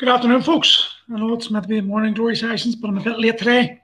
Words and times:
Good 0.00 0.08
afternoon, 0.08 0.40
folks. 0.40 0.94
I 1.12 1.18
know 1.18 1.34
it's 1.34 1.50
meant 1.50 1.64
to 1.64 1.68
be 1.68 1.82
morning 1.82 2.14
glory 2.14 2.34
sessions, 2.34 2.74
but 2.74 2.88
I'm 2.88 2.96
a 2.96 3.02
bit 3.02 3.18
late 3.18 3.36
today. 3.36 3.82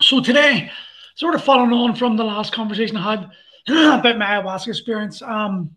So 0.00 0.22
today, 0.22 0.70
sort 1.14 1.34
of 1.34 1.44
following 1.44 1.74
on 1.74 1.94
from 1.94 2.16
the 2.16 2.24
last 2.24 2.54
conversation 2.54 2.96
I 2.96 3.10
had 3.16 3.30
about 4.00 4.16
my 4.16 4.24
ayahuasca 4.24 4.68
experience 4.68 5.20
um, 5.20 5.76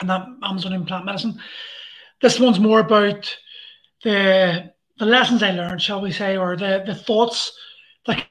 and 0.00 0.10
that 0.10 0.26
Amazonian 0.42 0.84
plant 0.86 1.04
medicine, 1.04 1.40
this 2.20 2.40
one's 2.40 2.58
more 2.58 2.80
about 2.80 3.32
the 4.02 4.72
the 4.98 5.06
lessons 5.06 5.44
I 5.44 5.52
learned, 5.52 5.80
shall 5.80 6.00
we 6.00 6.10
say, 6.10 6.36
or 6.36 6.56
the 6.56 6.82
the 6.84 6.96
thoughts 6.96 7.56
that 8.08 8.26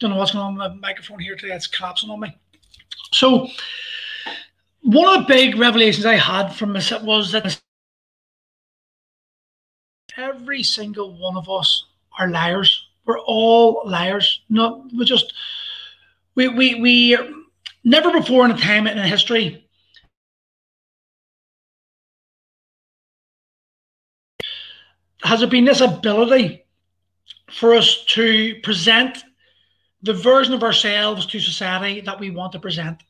don't 0.00 0.10
know 0.10 0.16
what's 0.16 0.32
going 0.32 0.44
on 0.44 0.58
with 0.58 0.70
the 0.70 0.80
microphone 0.80 1.18
here 1.18 1.34
today. 1.34 1.54
It's 1.54 1.66
collapsing 1.66 2.10
on 2.10 2.20
me. 2.20 2.36
So 3.14 3.48
one 4.82 5.20
of 5.20 5.26
the 5.26 5.34
big 5.34 5.56
revelations 5.56 6.06
I 6.06 6.14
had 6.14 6.48
from 6.48 6.72
this 6.72 6.90
was 7.02 7.32
that 7.32 7.60
every 10.16 10.62
single 10.62 11.16
one 11.18 11.36
of 11.36 11.48
us 11.48 11.86
are 12.18 12.28
liars. 12.28 12.88
We're 13.04 13.20
all 13.20 13.82
liars. 13.86 14.42
Not 14.48 14.82
we 14.96 15.04
just 15.04 15.32
we 16.34 16.48
we 16.48 16.80
we 16.80 17.18
never 17.84 18.12
before 18.12 18.44
in 18.44 18.50
a 18.50 18.58
time 18.58 18.86
in 18.86 18.98
history 18.98 19.66
has 25.22 25.40
there 25.40 25.48
been 25.48 25.64
this 25.64 25.80
ability 25.80 26.64
for 27.50 27.74
us 27.74 28.04
to 28.04 28.58
present 28.62 29.18
the 30.02 30.14
version 30.14 30.54
of 30.54 30.62
ourselves 30.62 31.26
to 31.26 31.40
society 31.40 32.00
that 32.00 32.18
we 32.18 32.30
want 32.30 32.52
to 32.52 32.58
present 32.58 33.02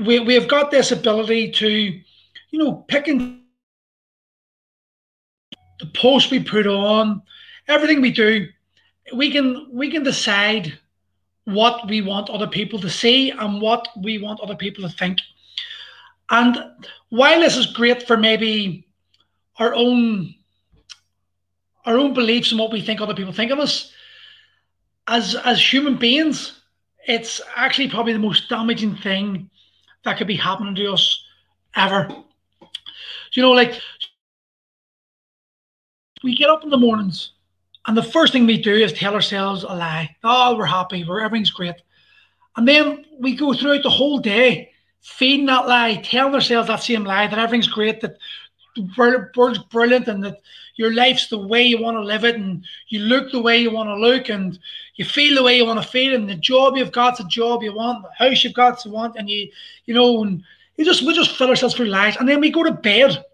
we 0.00 0.20
we 0.20 0.34
have 0.34 0.48
got 0.48 0.70
this 0.70 0.92
ability 0.92 1.50
to, 1.52 1.68
you 1.68 2.58
know, 2.58 2.84
picking 2.88 3.42
the 5.80 5.86
post 5.86 6.30
we 6.30 6.42
put 6.42 6.66
on, 6.66 7.22
everything 7.68 8.00
we 8.00 8.12
do, 8.12 8.48
we 9.14 9.30
can 9.30 9.68
we 9.72 9.90
can 9.90 10.02
decide 10.02 10.78
what 11.44 11.88
we 11.88 12.00
want 12.00 12.30
other 12.30 12.46
people 12.46 12.78
to 12.78 12.88
see 12.88 13.30
and 13.30 13.60
what 13.60 13.88
we 14.00 14.18
want 14.18 14.40
other 14.40 14.54
people 14.54 14.88
to 14.88 14.94
think. 14.96 15.18
And 16.30 16.56
while 17.08 17.40
this 17.40 17.56
is 17.56 17.66
great 17.66 18.06
for 18.06 18.16
maybe 18.16 18.86
our 19.58 19.74
own 19.74 20.34
our 21.84 21.98
own 21.98 22.14
beliefs 22.14 22.52
and 22.52 22.60
what 22.60 22.70
we 22.70 22.80
think 22.80 23.00
other 23.00 23.14
people 23.14 23.32
think 23.32 23.50
of 23.50 23.58
us, 23.58 23.92
as 25.08 25.34
as 25.34 25.72
human 25.72 25.96
beings, 25.96 26.60
it's 27.08 27.40
actually 27.56 27.90
probably 27.90 28.12
the 28.12 28.20
most 28.20 28.48
damaging 28.48 28.96
thing 28.96 29.50
that 30.04 30.18
could 30.18 30.26
be 30.26 30.36
happening 30.36 30.74
to 30.74 30.92
us 30.92 31.24
ever. 31.76 32.08
You 33.34 33.42
know, 33.42 33.52
like 33.52 33.80
we 36.22 36.36
get 36.36 36.50
up 36.50 36.64
in 36.64 36.70
the 36.70 36.76
mornings 36.76 37.32
and 37.86 37.96
the 37.96 38.02
first 38.02 38.32
thing 38.32 38.46
we 38.46 38.60
do 38.60 38.74
is 38.74 38.92
tell 38.92 39.14
ourselves 39.14 39.64
a 39.64 39.68
lie. 39.68 40.14
Oh, 40.22 40.56
we're 40.56 40.66
happy, 40.66 41.04
we're 41.04 41.20
everything's 41.20 41.50
great. 41.50 41.76
And 42.56 42.68
then 42.68 43.04
we 43.18 43.34
go 43.34 43.54
throughout 43.54 43.82
the 43.82 43.90
whole 43.90 44.18
day 44.18 44.70
feeding 45.00 45.46
that 45.46 45.66
lie, 45.66 45.96
telling 45.96 46.34
ourselves 46.34 46.68
that 46.68 46.82
same 46.82 47.04
lie 47.04 47.26
that 47.26 47.38
everything's 47.38 47.68
great, 47.68 48.00
that 48.02 48.18
brilliant 48.74 50.08
and 50.08 50.24
that 50.24 50.40
your 50.76 50.94
life's 50.94 51.28
the 51.28 51.38
way 51.38 51.62
you 51.62 51.80
want 51.80 51.96
to 51.96 52.02
live 52.02 52.24
it 52.24 52.36
and 52.36 52.64
you 52.88 53.00
look 53.00 53.30
the 53.30 53.40
way 53.40 53.58
you 53.58 53.70
want 53.70 53.88
to 53.88 53.96
look 53.96 54.28
and 54.28 54.58
you 54.96 55.04
feel 55.04 55.34
the 55.34 55.42
way 55.42 55.56
you 55.56 55.66
want 55.66 55.80
to 55.80 55.88
feel 55.88 56.14
and 56.14 56.28
the 56.28 56.34
job 56.34 56.76
you've 56.76 56.92
got's 56.92 57.20
a 57.20 57.24
job 57.24 57.62
you 57.62 57.74
want, 57.74 58.02
the 58.02 58.24
house 58.24 58.42
you've 58.42 58.54
got's 58.54 58.84
you 58.84 58.90
want 58.90 59.16
and 59.16 59.28
you 59.28 59.50
you 59.86 59.94
know 59.94 60.22
and 60.22 60.42
you 60.76 60.84
just 60.84 61.02
we 61.06 61.14
just 61.14 61.36
fill 61.36 61.50
ourselves 61.50 61.78
with 61.78 61.88
lies 61.88 62.16
and 62.16 62.28
then 62.28 62.40
we 62.40 62.50
go 62.50 62.62
to 62.62 62.72
bed 62.72 63.24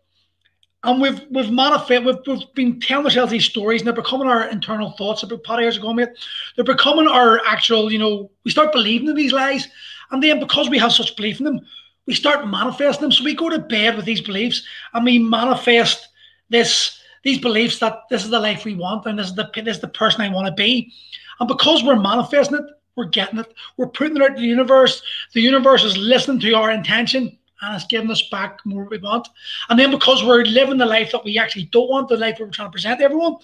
and 0.85 1.01
we've 1.01 1.25
we've 1.31 1.51
manifest 1.51 2.05
we've, 2.05 2.17
we've 2.27 2.55
been 2.55 2.81
telling 2.81 3.07
ourselves 3.07 3.33
these 3.33 3.45
stories 3.45 3.81
and 3.81 3.87
they're 3.87 3.95
becoming 3.95 4.29
our 4.29 4.49
internal 4.49 4.93
thoughts 4.93 5.23
about 5.23 5.45
Paddy 5.45 5.63
years 5.63 5.77
ago, 5.77 5.93
mate. 5.93 6.11
They're 6.55 6.65
becoming 6.65 7.09
our 7.09 7.41
actual, 7.47 7.91
you 7.93 7.99
know, 7.99 8.31
we 8.45 8.51
start 8.51 8.73
believing 8.73 9.09
in 9.09 9.17
these 9.17 9.33
lies. 9.33 9.67
And 10.11 10.23
then 10.23 10.39
because 10.39 10.71
we 10.71 10.79
have 10.79 10.93
such 10.93 11.17
belief 11.17 11.41
in 11.41 11.45
them, 11.45 11.61
we 12.09 12.15
start 12.15 12.49
manifesting 12.49 13.03
them. 13.03 13.13
So 13.13 13.23
we 13.23 13.35
go 13.35 13.51
to 13.51 13.59
bed 13.59 13.95
with 13.95 14.07
these 14.07 14.23
beliefs 14.23 14.65
and 14.95 15.05
we 15.05 15.19
manifest 15.19 16.09
this 16.49 16.99
these 17.23 17.39
beliefs 17.39 17.79
that 17.81 18.05
this 18.09 18.25
is 18.25 18.31
the 18.31 18.41
life 18.41 18.65
we 18.65 18.75
want 18.75 19.05
and 19.05 19.19
this 19.19 19.27
is 19.27 19.35
the 19.35 19.51
this 19.55 19.77
is 19.77 19.81
the 19.83 19.89
person 19.89 20.23
I 20.23 20.31
want 20.31 20.47
to 20.47 20.53
be. 20.53 20.91
And 21.39 21.47
because 21.47 21.85
we're 21.85 22.01
manifesting 22.01 22.59
it, 22.59 22.65
we're 22.97 23.05
getting 23.05 23.39
it. 23.39 23.53
We're 23.77 23.89
putting 23.89 24.17
it 24.17 24.23
out 24.23 24.37
to 24.37 24.41
the 24.41 24.47
universe. 24.47 25.03
The 25.35 25.43
universe 25.43 25.85
is 25.85 25.99
listening 25.99 26.41
to 26.41 26.53
our 26.55 26.71
intention 26.71 27.37
and 27.61 27.77
it's 27.77 27.87
giving 27.87 28.11
us 28.11 28.27
back 28.31 28.65
more 28.65 28.85
we 28.85 28.97
want. 28.99 29.29
And 29.69 29.79
then 29.79 29.91
because 29.91 30.25
we're 30.25 30.45
living 30.45 30.79
the 30.79 30.87
life 30.87 31.13
that 31.13 31.25
we 31.25 31.39
actually 31.39 31.67
don't 31.67 31.91
want, 31.91 32.09
the 32.09 32.17
life 32.17 32.39
we're 32.41 32.49
trying 32.49 32.69
to 32.69 32.73
present 32.73 33.01
to 33.01 33.05
everyone, 33.05 33.37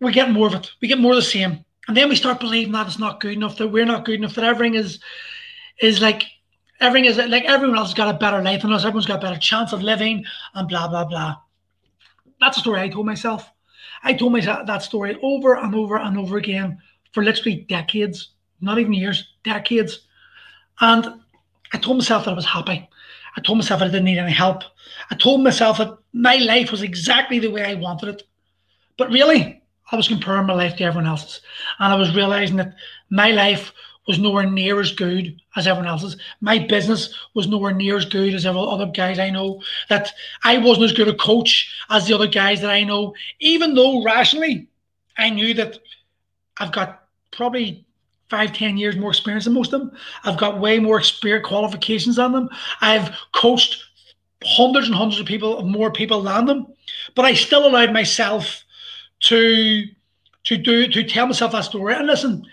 we 0.00 0.10
get 0.10 0.32
more 0.32 0.48
of 0.48 0.54
it. 0.54 0.72
We 0.82 0.88
get 0.88 0.98
more 0.98 1.12
of 1.12 1.16
the 1.16 1.22
same. 1.22 1.64
And 1.86 1.96
then 1.96 2.08
we 2.08 2.16
start 2.16 2.40
believing 2.40 2.72
that 2.72 2.88
it's 2.88 2.98
not 2.98 3.20
good 3.20 3.34
enough, 3.34 3.58
that 3.58 3.68
we're 3.68 3.84
not 3.84 4.04
good 4.04 4.16
enough, 4.16 4.34
that 4.34 4.44
everything 4.44 4.74
is 4.74 4.98
is 5.80 6.00
like 6.00 6.24
everything 6.84 7.10
is 7.10 7.16
like 7.16 7.44
everyone 7.44 7.78
else 7.78 7.88
has 7.88 7.94
got 7.94 8.14
a 8.14 8.18
better 8.18 8.42
life 8.42 8.62
than 8.62 8.72
us, 8.72 8.84
everyone's 8.84 9.06
got 9.06 9.18
a 9.18 9.26
better 9.26 9.38
chance 9.38 9.72
of 9.72 9.82
living, 9.82 10.24
and 10.54 10.68
blah 10.68 10.88
blah 10.88 11.04
blah. 11.04 11.36
That's 12.40 12.58
a 12.58 12.60
story 12.60 12.80
I 12.80 12.88
told 12.88 13.06
myself. 13.06 13.50
I 14.02 14.12
told 14.12 14.32
myself 14.32 14.66
that 14.66 14.82
story 14.82 15.18
over 15.22 15.56
and 15.56 15.74
over 15.74 15.96
and 15.96 16.18
over 16.18 16.36
again 16.36 16.78
for 17.12 17.24
literally 17.24 17.66
decades, 17.68 18.30
not 18.60 18.78
even 18.78 18.92
years, 18.92 19.32
decades. 19.44 20.00
And 20.80 21.20
I 21.72 21.78
told 21.78 21.98
myself 21.98 22.24
that 22.24 22.32
I 22.32 22.34
was 22.34 22.44
happy. 22.44 22.88
I 23.36 23.40
told 23.40 23.58
myself 23.58 23.80
I 23.80 23.86
didn't 23.86 24.04
need 24.04 24.18
any 24.18 24.32
help. 24.32 24.62
I 25.10 25.14
told 25.14 25.42
myself 25.42 25.78
that 25.78 25.96
my 26.12 26.36
life 26.36 26.70
was 26.70 26.82
exactly 26.82 27.38
the 27.38 27.50
way 27.50 27.64
I 27.64 27.74
wanted 27.74 28.10
it. 28.10 28.22
But 28.98 29.10
really, 29.10 29.62
I 29.90 29.96
was 29.96 30.08
comparing 30.08 30.46
my 30.46 30.54
life 30.54 30.76
to 30.76 30.84
everyone 30.84 31.08
else's. 31.08 31.40
And 31.78 31.92
I 31.92 31.96
was 31.96 32.14
realizing 32.14 32.56
that 32.56 32.74
my 33.10 33.30
life 33.30 33.72
was 34.06 34.18
nowhere 34.18 34.48
near 34.48 34.80
as 34.80 34.92
good 34.92 35.40
as 35.56 35.66
everyone 35.66 35.88
else's. 35.88 36.16
My 36.40 36.58
business 36.58 37.14
was 37.34 37.46
nowhere 37.46 37.72
near 37.72 37.96
as 37.96 38.04
good 38.04 38.34
as 38.34 38.44
every 38.44 38.60
other 38.60 38.86
guys 38.86 39.18
I 39.18 39.30
know. 39.30 39.62
That 39.88 40.12
I 40.42 40.58
wasn't 40.58 40.86
as 40.86 40.92
good 40.92 41.08
a 41.08 41.14
coach 41.14 41.74
as 41.90 42.06
the 42.06 42.14
other 42.14 42.26
guys 42.26 42.60
that 42.60 42.70
I 42.70 42.84
know, 42.84 43.14
even 43.40 43.74
though 43.74 44.02
rationally 44.02 44.68
I 45.16 45.30
knew 45.30 45.54
that 45.54 45.78
I've 46.58 46.72
got 46.72 47.04
probably 47.30 47.84
five, 48.28 48.52
ten 48.52 48.76
years 48.76 48.96
more 48.96 49.10
experience 49.10 49.44
than 49.44 49.54
most 49.54 49.72
of 49.72 49.80
them. 49.80 49.92
I've 50.24 50.38
got 50.38 50.60
way 50.60 50.78
more 50.78 50.98
experience 50.98 51.46
qualifications 51.46 52.16
than 52.16 52.32
them. 52.32 52.48
I've 52.80 53.14
coached 53.32 53.84
hundreds 54.44 54.86
and 54.86 54.96
hundreds 54.96 55.20
of 55.20 55.26
people, 55.26 55.62
more 55.62 55.90
people 55.90 56.22
than 56.22 56.46
them. 56.46 56.66
But 57.14 57.24
I 57.24 57.34
still 57.34 57.66
allowed 57.66 57.92
myself 57.92 58.64
to 59.20 59.84
to 60.44 60.56
do 60.58 60.88
to 60.88 61.02
tell 61.04 61.26
myself 61.26 61.52
that 61.52 61.62
story. 61.62 61.94
And 61.94 62.06
listen, 62.06 62.46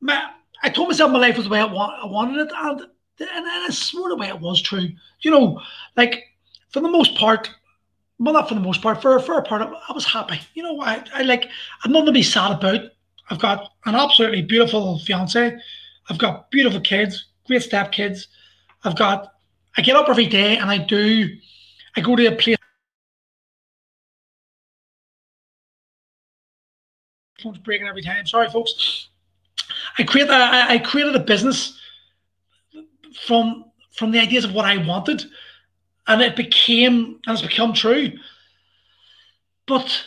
my 0.00 0.28
I 0.62 0.68
told 0.70 0.88
myself 0.88 1.10
my 1.12 1.18
life 1.18 1.36
was 1.36 1.44
the 1.46 1.50
way 1.50 1.60
I, 1.60 1.66
I 1.66 2.06
wanted 2.06 2.46
it, 2.46 2.52
and 2.54 2.80
and, 3.20 3.68
it's 3.68 3.78
sort 3.78 4.10
the 4.10 4.16
way 4.16 4.28
it 4.28 4.40
was 4.40 4.62
true. 4.62 4.88
You 5.20 5.30
know, 5.30 5.60
like 5.96 6.24
for 6.70 6.80
the 6.80 6.88
most 6.88 7.16
part, 7.16 7.50
well, 8.18 8.34
not 8.34 8.48
for 8.48 8.54
the 8.54 8.60
most 8.60 8.82
part, 8.82 9.00
for 9.02 9.18
for 9.20 9.38
a 9.38 9.42
part, 9.42 9.62
of, 9.62 9.72
I 9.88 9.92
was 9.92 10.04
happy. 10.04 10.40
You 10.54 10.62
know, 10.62 10.80
I, 10.80 11.04
I 11.14 11.22
like 11.22 11.48
I'm 11.84 11.92
nothing 11.92 12.06
to 12.06 12.12
be 12.12 12.22
sad 12.22 12.52
about. 12.52 12.90
I've 13.30 13.38
got 13.38 13.72
an 13.84 13.94
absolutely 13.94 14.42
beautiful 14.42 14.98
fiance. 15.00 15.58
I've 16.08 16.18
got 16.18 16.50
beautiful 16.50 16.80
kids, 16.80 17.26
great 17.46 17.62
step 17.62 17.92
kids. 17.92 18.28
I've 18.84 18.96
got. 18.96 19.34
I 19.76 19.82
get 19.82 19.96
up 19.96 20.08
every 20.08 20.26
day 20.26 20.56
and 20.56 20.70
I 20.70 20.78
do. 20.78 21.28
I 21.96 22.00
go 22.00 22.16
to 22.16 22.26
a 22.26 22.32
place. 22.32 22.56
Phone's 27.40 27.58
breaking 27.58 27.86
every 27.86 28.02
time. 28.02 28.26
Sorry, 28.26 28.48
folks. 28.50 29.08
I 29.98 30.04
created 30.04 30.30
I, 30.30 30.74
I 30.74 30.78
created 30.78 31.14
a 31.16 31.20
business 31.20 31.78
from 33.26 33.64
from 33.92 34.12
the 34.12 34.20
ideas 34.20 34.44
of 34.44 34.54
what 34.54 34.64
I 34.64 34.76
wanted, 34.76 35.24
and 36.06 36.22
it 36.22 36.36
became 36.36 37.20
and 37.26 37.38
it's 37.38 37.42
become 37.42 37.72
true. 37.72 38.12
But 39.66 40.06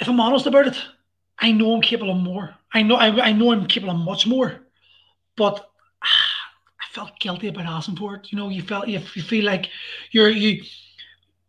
if 0.00 0.08
I'm 0.08 0.20
honest 0.20 0.46
about 0.46 0.68
it, 0.68 0.80
I 1.38 1.52
know 1.52 1.74
I'm 1.74 1.82
capable 1.82 2.12
of 2.12 2.22
more. 2.22 2.54
I 2.72 2.82
know 2.82 2.96
I, 2.96 3.26
I 3.26 3.32
know 3.32 3.52
I'm 3.52 3.66
capable 3.66 3.94
of 3.94 4.00
much 4.00 4.26
more, 4.26 4.60
but 5.36 5.68
ah, 6.02 6.06
I 6.80 6.86
felt 6.92 7.18
guilty 7.18 7.48
about 7.48 7.66
asking 7.66 7.96
for 7.96 8.14
it. 8.14 8.30
You 8.30 8.38
know, 8.38 8.48
you 8.48 8.62
felt 8.62 8.88
you, 8.88 9.00
you 9.14 9.22
feel 9.22 9.44
like 9.44 9.68
you're 10.12 10.30
you 10.30 10.62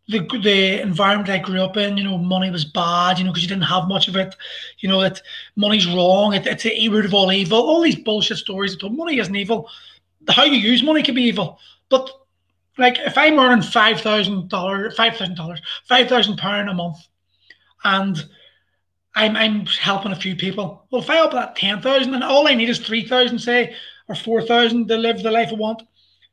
the 0.08 0.20
the 0.42 0.80
environment 0.80 1.30
I 1.30 1.38
grew 1.38 1.60
up 1.60 1.76
in, 1.76 1.96
you 1.96 2.04
know, 2.04 2.18
money 2.18 2.50
was 2.50 2.64
bad, 2.64 3.18
you 3.18 3.24
know, 3.24 3.30
because 3.32 3.42
you 3.42 3.48
didn't 3.48 3.64
have 3.64 3.88
much 3.88 4.08
of 4.08 4.16
it. 4.16 4.36
You 4.78 4.88
know 4.88 5.00
that 5.00 5.20
money's 5.56 5.86
wrong. 5.86 6.34
It, 6.34 6.46
it's 6.46 6.62
the 6.62 6.88
root 6.88 7.04
of 7.04 7.14
all 7.14 7.32
evil. 7.32 7.58
All 7.58 7.82
these 7.82 7.96
bullshit 7.96 8.38
stories. 8.38 8.76
But 8.76 8.92
money 8.92 9.18
isn't 9.18 9.34
evil. 9.34 9.68
How 10.28 10.44
you 10.44 10.58
use 10.58 10.82
money 10.82 11.02
can 11.02 11.14
be 11.14 11.22
evil. 11.22 11.58
But 11.88 12.10
like 12.78 12.98
if 13.00 13.18
I'm 13.18 13.38
earning 13.38 13.62
five 13.62 14.00
thousand 14.00 14.48
dollars, 14.48 14.94
five 14.96 15.16
thousand 15.16 15.36
dollars, 15.36 15.60
five 15.88 16.08
thousand 16.08 16.36
pound 16.36 16.68
a 16.68 16.74
month, 16.74 16.98
and 17.84 18.24
I'm 19.14 19.36
I'm 19.36 19.66
helping 19.66 20.12
a 20.12 20.16
few 20.16 20.36
people. 20.36 20.86
Well, 20.90 21.02
if 21.02 21.10
I 21.10 21.18
up 21.20 21.32
that 21.32 21.56
ten 21.56 21.80
thousand, 21.80 22.14
and 22.14 22.22
all 22.22 22.46
I 22.46 22.54
need 22.54 22.68
is 22.68 22.78
three 22.78 23.06
thousand, 23.06 23.38
say, 23.40 23.74
or 24.08 24.14
four 24.14 24.42
thousand 24.42 24.88
to 24.88 24.96
live 24.96 25.22
the 25.22 25.30
life 25.30 25.48
I 25.50 25.54
want, 25.54 25.82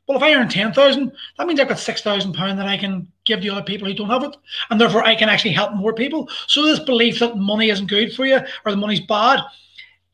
Well, 0.06 0.18
if 0.18 0.22
I 0.22 0.34
earn 0.34 0.48
ten 0.48 0.72
thousand, 0.72 1.12
that 1.38 1.46
means 1.46 1.58
I've 1.58 1.68
got 1.68 1.78
six 1.78 2.02
thousand 2.02 2.34
pound 2.34 2.58
that 2.58 2.68
I 2.68 2.76
can 2.76 3.08
give 3.24 3.40
to 3.40 3.48
other 3.48 3.62
people 3.62 3.88
who 3.88 3.94
don't 3.94 4.10
have 4.10 4.24
it, 4.24 4.36
and 4.70 4.80
therefore 4.80 5.04
I 5.04 5.14
can 5.14 5.28
actually 5.28 5.52
help 5.52 5.74
more 5.74 5.94
people. 5.94 6.28
So 6.46 6.64
this 6.64 6.80
belief 6.80 7.18
that 7.20 7.36
money 7.36 7.70
isn't 7.70 7.86
good 7.86 8.14
for 8.14 8.26
you 8.26 8.40
or 8.64 8.70
the 8.70 8.76
money's 8.76 9.00
bad, 9.00 9.40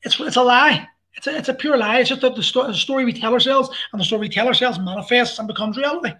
it's 0.03 0.19
it's 0.21 0.37
a 0.37 0.43
lie. 0.43 0.87
It's 1.15 1.27
a, 1.27 1.37
it's 1.37 1.49
a 1.49 1.55
pure 1.55 1.77
lie. 1.77 1.99
It's 1.99 2.09
just 2.09 2.23
that 2.23 2.35
the, 2.37 2.43
sto- 2.43 2.67
the 2.67 2.75
story 2.75 3.05
we 3.05 3.13
tell 3.13 3.35
ourselves 3.35 3.69
and 3.93 4.01
the 4.01 4.05
story 4.05 4.23
we 4.23 4.29
tell 4.29 4.47
ourselves 4.47 4.79
manifests 4.79 5.39
and 5.39 5.49
becomes 5.49 5.77
reality. 5.77 6.13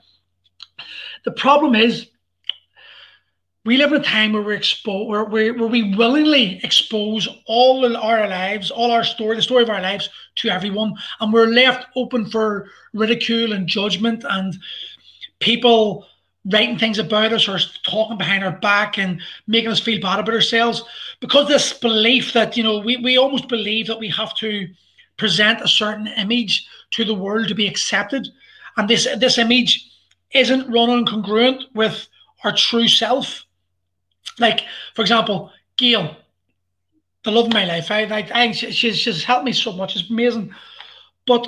The 1.25 1.33
problem 1.33 1.75
is 1.75 2.09
we 3.65 3.77
live 3.77 3.93
in 3.93 4.01
a 4.01 4.05
time 4.05 4.33
where 4.33 4.43
we're 4.43 4.53
exposed, 4.53 5.09
where, 5.09 5.25
where, 5.25 5.55
where 5.55 5.69
we 5.69 5.95
willingly 5.95 6.61
expose 6.65 7.29
all 7.47 7.97
our 7.97 8.27
lives, 8.29 8.71
all 8.71 8.91
our 8.91 9.05
story, 9.05 9.37
the 9.37 9.43
story 9.43 9.63
of 9.63 9.71
our 9.71 9.83
lives 9.83 10.09
to 10.37 10.49
everyone, 10.49 10.95
and 11.21 11.33
we're 11.33 11.47
left 11.47 11.87
open 11.95 12.29
for 12.29 12.69
ridicule 12.95 13.53
and 13.53 13.69
judgment 13.69 14.25
and 14.29 14.57
people 15.41 16.07
writing 16.51 16.79
things 16.79 16.99
about 16.99 17.33
us 17.33 17.49
or 17.49 17.59
talking 17.83 18.17
behind 18.17 18.43
our 18.43 18.59
back 18.59 18.99
and 18.99 19.21
making 19.47 19.71
us 19.71 19.81
feel 19.81 20.01
bad 20.01 20.21
about 20.21 20.35
ourselves 20.35 20.83
because 21.21 21.47
this 21.49 21.73
belief 21.73 22.33
that 22.33 22.57
you 22.57 22.63
know 22.63 22.79
we, 22.79 22.97
we 22.97 23.19
almost 23.19 23.49
believe 23.49 23.87
that 23.87 23.99
we 23.99 24.09
have 24.09 24.35
to 24.35 24.67
present 25.19 25.61
a 25.61 25.69
certain 25.69 26.07
image 26.07 26.67
to 26.91 27.05
the 27.05 27.15
world 27.15 27.47
to 27.47 27.55
be 27.55 27.67
accepted 27.67 28.27
and 28.79 28.89
this 28.89 29.07
this 29.19 29.37
image 29.37 29.87
isn't 30.33 30.71
running 30.73 31.05
congruent 31.05 31.65
with 31.75 32.09
our 32.43 32.57
true 32.57 32.89
self 32.89 33.45
like, 34.41 34.65
for 34.95 35.03
example, 35.03 35.53
Gail, 35.77 36.17
the 37.25 37.31
love 37.31 37.47
of 37.47 37.53
my 37.53 37.65
life. 37.65 37.91
I, 37.91 38.03
I, 38.05 38.31
I 38.35 38.53
she's, 38.53 38.97
she's 38.97 39.23
helped 39.23 39.45
me 39.45 39.53
so 39.53 39.73
much. 39.73 39.95
It's 39.95 40.11
amazing. 40.11 40.55
But 41.27 41.47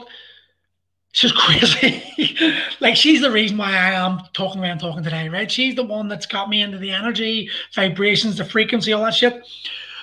she's 1.13 1.33
crazy. 1.37 2.03
like 2.81 2.97
she's 2.97 3.21
the 3.21 3.31
reason 3.31 3.57
why 3.57 3.71
I 3.71 3.93
am 3.93 4.21
talking 4.33 4.63
I'm 4.63 4.79
talking 4.79 5.05
today, 5.05 5.29
right? 5.29 5.51
She's 5.51 5.77
the 5.77 5.85
one 5.85 6.09
that's 6.09 6.27
got 6.27 6.49
me 6.49 6.63
into 6.63 6.79
the 6.79 6.91
energy, 6.91 7.49
vibrations, 7.75 8.39
the 8.39 8.45
frequency, 8.45 8.93
all 8.93 9.05
that 9.05 9.15
shit. 9.15 9.47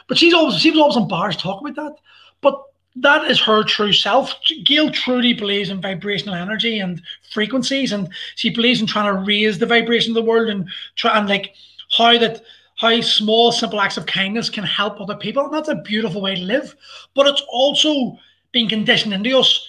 But 0.08 0.18
she's 0.18 0.34
always 0.34 0.56
she 0.56 0.72
was 0.72 0.80
always 0.80 0.98
embarrassed 0.98 1.40
talking 1.40 1.70
about 1.70 1.84
that. 1.84 2.02
But 2.42 2.64
that 2.96 3.30
is 3.30 3.40
her 3.42 3.64
true 3.64 3.94
self. 3.94 4.34
Gail 4.64 4.90
truly 4.92 5.34
believes 5.34 5.70
in 5.70 5.82
vibrational 5.82 6.36
energy 6.36 6.80
and 6.80 7.02
frequencies, 7.32 7.92
and 7.92 8.10
she 8.36 8.50
believes 8.50 8.82
in 8.82 8.88
trying 8.88 9.14
to 9.14 9.22
raise 9.22 9.60
the 9.60 9.66
vibration 9.66 10.12
of 10.12 10.16
the 10.16 10.30
world 10.30 10.50
and 10.50 10.68
try 10.96 11.18
and 11.18 11.30
like 11.30 11.54
how 11.96 12.18
that 12.18 12.42
how 12.78 13.02
small, 13.02 13.52
simple 13.52 13.82
acts 13.82 13.98
of 13.98 14.06
kindness 14.06 14.50
can 14.50 14.64
help 14.64 15.02
other 15.02 15.16
people. 15.16 15.44
And 15.44 15.54
that's 15.54 15.68
a 15.68 15.76
beautiful 15.76 16.22
way 16.22 16.36
to 16.36 16.42
live. 16.42 16.76
But 17.14 17.28
it's 17.28 17.44
also 17.50 18.18
being 18.54 18.70
conditioned 18.70 19.14
into 19.14 19.38
us 19.38 19.69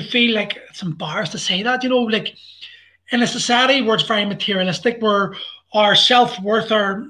to 0.00 0.08
feel 0.08 0.34
like 0.34 0.58
it's 0.68 0.82
embarrassed 0.82 1.32
to 1.32 1.38
say 1.38 1.62
that, 1.62 1.82
you 1.82 1.88
know, 1.88 2.02
like 2.02 2.36
in 3.10 3.22
a 3.22 3.26
society 3.26 3.82
where 3.82 3.96
it's 3.96 4.06
very 4.06 4.24
materialistic, 4.24 5.00
where 5.00 5.34
our 5.72 5.94
self-worth 5.94 6.72
or 6.72 7.08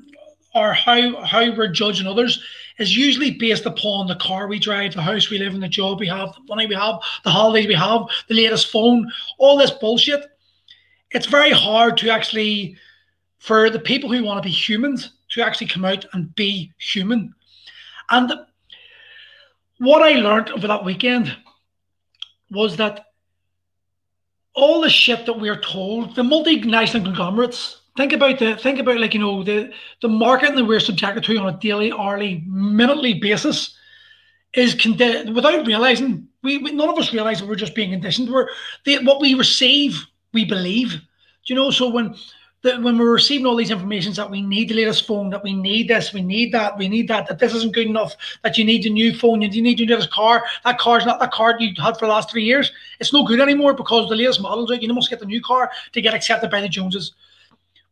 or 0.55 0.73
how 0.73 1.23
how 1.25 1.55
we're 1.55 1.69
judging 1.69 2.07
others 2.07 2.43
is 2.79 2.97
usually 2.97 3.33
based 3.33 3.67
upon 3.67 4.07
the 4.07 4.17
car 4.17 4.49
we 4.49 4.59
drive, 4.59 4.95
the 4.95 5.03
house 5.03 5.31
we 5.31 5.39
live 5.39 5.55
in, 5.55 5.61
the 5.61 5.69
job 5.69 5.99
we 6.01 6.07
have, 6.07 6.33
the 6.35 6.41
money 6.49 6.67
we 6.67 6.75
have, 6.75 6.97
the 7.25 7.31
holidays 7.31 7.67
we 7.67 7.75
have, 7.75 8.03
the 8.29 8.35
latest 8.35 8.71
phone, 8.71 9.11
all 9.39 9.57
this 9.57 9.71
bullshit. 9.71 10.27
It's 11.11 11.27
very 11.27 11.53
hard 11.53 11.97
to 11.99 12.11
actually, 12.11 12.77
for 13.39 13.71
the 13.71 13.79
people 13.79 14.13
who 14.13 14.25
want 14.25 14.43
to 14.43 14.47
be 14.47 14.53
humans, 14.53 15.13
to 15.31 15.43
actually 15.43 15.69
come 15.69 15.85
out 15.85 16.05
and 16.13 16.35
be 16.35 16.73
human. 16.79 17.35
And 18.11 18.33
what 19.79 20.03
I 20.03 20.13
learned 20.21 20.51
over 20.51 20.67
that 20.67 20.85
weekend 20.85 21.35
was 22.51 22.77
that 22.77 23.07
all 24.55 24.81
the 24.81 24.91
shit 24.91 25.27
that 25.27 25.39
we're 25.39 25.61
told, 25.61 26.17
the 26.17 26.23
multinational 26.23 27.05
conglomerates, 27.05 27.83
think 27.97 28.13
about 28.13 28.39
the 28.39 28.57
think 28.57 28.79
about 28.79 28.99
like 28.99 29.15
you 29.15 29.21
know 29.21 29.43
the 29.43 29.73
the 30.03 30.09
market 30.09 30.55
that 30.55 30.65
we're 30.65 30.81
subjected 30.81 31.25
to 31.25 31.37
on 31.39 31.55
a 31.55 31.59
daily, 31.59 31.93
hourly, 31.93 32.43
minutely 32.47 33.15
basis 33.15 33.77
is 34.55 34.75
condi- 34.75 35.35
without 35.35 35.67
realizing 35.67 36.29
we, 36.43 36.59
we, 36.59 36.73
none 36.73 36.89
of 36.89 36.99
us 36.99 37.13
realize 37.13 37.41
that 37.41 37.49
we're 37.49 37.55
just 37.57 37.75
being 37.75 37.91
conditioned. 37.91 38.31
We're 38.31 38.49
what 39.03 39.21
we 39.21 39.35
receive, 39.35 40.07
we 40.33 40.45
believe. 40.45 40.93
Do 40.93 41.55
you 41.55 41.55
know? 41.55 41.71
So 41.71 41.89
when 41.89 42.15
that 42.67 42.83
when 42.83 42.99
we're 42.99 43.13
receiving 43.13 43.47
all 43.47 43.57
these 43.57 43.71
informations 43.71 44.17
that 44.17 44.31
we 44.31 44.43
need 44.43 44.69
the 44.69 44.75
latest 44.75 45.07
phone, 45.07 45.31
that 45.31 45.43
we 45.43 45.55
need 45.55 45.89
this, 45.89 46.13
we 46.13 46.21
need 46.21 46.53
that, 46.53 46.77
we 46.77 46.89
need 46.89 47.09
that, 47.09 47.27
that 47.29 47.39
this 47.39 47.55
isn't 47.55 47.75
good 47.75 47.87
enough, 47.87 48.15
that 48.43 48.59
you 48.59 48.65
need 48.65 48.85
a 48.85 48.91
new 48.91 49.17
phone, 49.17 49.41
you 49.41 49.63
need 49.63 49.81
your 49.81 49.89
latest 49.89 50.11
car, 50.11 50.45
that 50.65 50.79
car's 50.79 51.07
not 51.07 51.19
that 51.21 51.33
car 51.33 51.57
you 51.59 51.73
had 51.81 51.99
for 51.99 52.07
the 52.07 52.13
last 52.13 52.31
three 52.31 52.45
years. 52.45 52.71
It's 53.01 53.13
no 53.13 53.25
good 53.25 53.41
anymore 53.41 53.73
because 53.73 54.09
the 54.09 54.17
latest 54.17 54.41
models 54.41 54.71
out, 54.71 54.83
you 54.83 54.93
must 54.93 55.09
get 55.09 55.21
the 55.21 55.27
new 55.27 55.41
car 55.41 55.71
to 55.93 56.03
get 56.03 56.15
accepted 56.15 56.51
by 56.51 56.61
the 56.61 56.69
Joneses. 56.69 57.13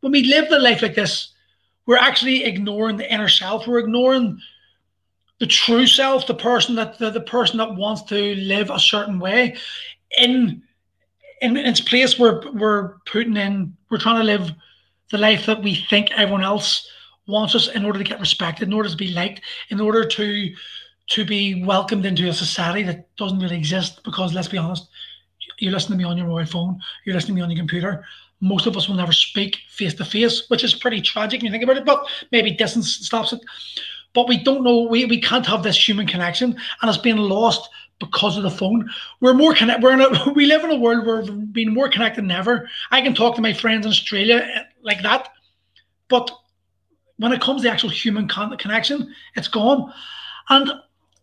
When 0.00 0.12
we 0.12 0.24
live 0.24 0.50
the 0.50 0.58
life 0.58 0.82
like 0.82 0.94
this, 0.94 1.28
we're 1.86 1.96
actually 1.96 2.44
ignoring 2.44 2.96
the 2.96 3.12
inner 3.12 3.28
self. 3.28 3.66
We're 3.66 3.78
ignoring 3.78 4.40
the 5.38 5.46
true 5.46 5.86
self, 5.86 6.26
the 6.26 6.34
person 6.34 6.74
that 6.76 6.98
the, 6.98 7.10
the 7.10 7.20
person 7.20 7.58
that 7.58 7.74
wants 7.74 8.02
to 8.04 8.34
live 8.36 8.70
a 8.70 8.78
certain 8.78 9.18
way. 9.18 9.56
In 10.18 10.62
in, 11.40 11.56
its 11.56 11.80
place, 11.80 12.18
we're 12.18 12.40
we're 12.52 12.98
putting 13.06 13.36
in, 13.36 13.76
we're 13.90 13.98
trying 13.98 14.18
to 14.18 14.24
live 14.24 14.52
the 15.10 15.18
life 15.18 15.46
that 15.46 15.62
we 15.62 15.74
think 15.74 16.10
everyone 16.12 16.42
else 16.42 16.88
wants 17.26 17.54
us 17.54 17.68
in 17.68 17.84
order 17.84 17.98
to 17.98 18.04
get 18.04 18.20
respected, 18.20 18.68
in 18.68 18.74
order 18.74 18.88
to 18.88 18.96
be 18.96 19.08
liked, 19.08 19.40
in 19.70 19.80
order 19.80 20.04
to 20.04 20.54
to 21.06 21.24
be 21.24 21.64
welcomed 21.64 22.06
into 22.06 22.28
a 22.28 22.32
society 22.32 22.82
that 22.82 23.14
doesn't 23.16 23.40
really 23.40 23.56
exist. 23.56 24.02
Because 24.04 24.32
let's 24.32 24.48
be 24.48 24.58
honest, 24.58 24.88
you're 25.58 25.72
listening 25.72 25.98
to 25.98 26.04
me 26.04 26.10
on 26.10 26.16
your 26.16 26.26
mobile 26.26 26.46
phone, 26.46 26.80
you're 27.04 27.14
listening 27.14 27.36
to 27.36 27.40
me 27.40 27.42
on 27.42 27.50
your 27.50 27.58
computer. 27.58 28.04
Most 28.40 28.66
of 28.66 28.76
us 28.76 28.88
will 28.88 28.96
never 28.96 29.12
speak 29.12 29.58
face 29.70 29.94
to 29.94 30.04
face, 30.04 30.48
which 30.48 30.64
is 30.64 30.74
pretty 30.74 31.00
tragic 31.00 31.40
when 31.40 31.46
you 31.46 31.52
think 31.52 31.64
about 31.64 31.76
it. 31.76 31.84
But 31.84 32.06
maybe 32.30 32.50
distance 32.50 32.96
stops 32.96 33.32
it. 33.32 33.40
But 34.12 34.28
we 34.28 34.42
don't 34.42 34.62
know. 34.62 34.82
We, 34.82 35.06
we 35.06 35.20
can't 35.20 35.46
have 35.46 35.62
this 35.62 35.88
human 35.88 36.06
connection, 36.06 36.56
and 36.80 36.88
it's 36.88 36.98
being 36.98 37.16
lost 37.16 37.68
because 37.98 38.36
of 38.36 38.42
the 38.42 38.50
phone. 38.50 38.90
We're 39.20 39.34
more 39.34 39.54
connected. 39.54 39.82
We're 39.82 39.92
in 39.92 40.00
a, 40.00 40.32
we 40.34 40.46
live 40.46 40.64
in 40.64 40.70
a 40.70 40.76
world 40.76 41.06
where 41.06 41.22
we've 41.22 41.52
been 41.52 41.74
more 41.74 41.88
connected 41.88 42.24
than 42.24 42.30
ever. 42.30 42.68
I 42.90 43.00
can 43.00 43.14
talk 43.14 43.36
to 43.36 43.42
my 43.42 43.52
friends 43.52 43.86
in 43.86 43.90
Australia 43.90 44.36
eh, 44.36 44.62
like 44.82 45.02
that, 45.02 45.28
but 46.08 46.30
when 47.16 47.32
it 47.32 47.40
comes 47.40 47.62
to 47.62 47.70
actual 47.70 47.90
human 47.90 48.28
con- 48.28 48.56
connection, 48.58 49.14
it's 49.36 49.48
gone. 49.48 49.92
And 50.48 50.70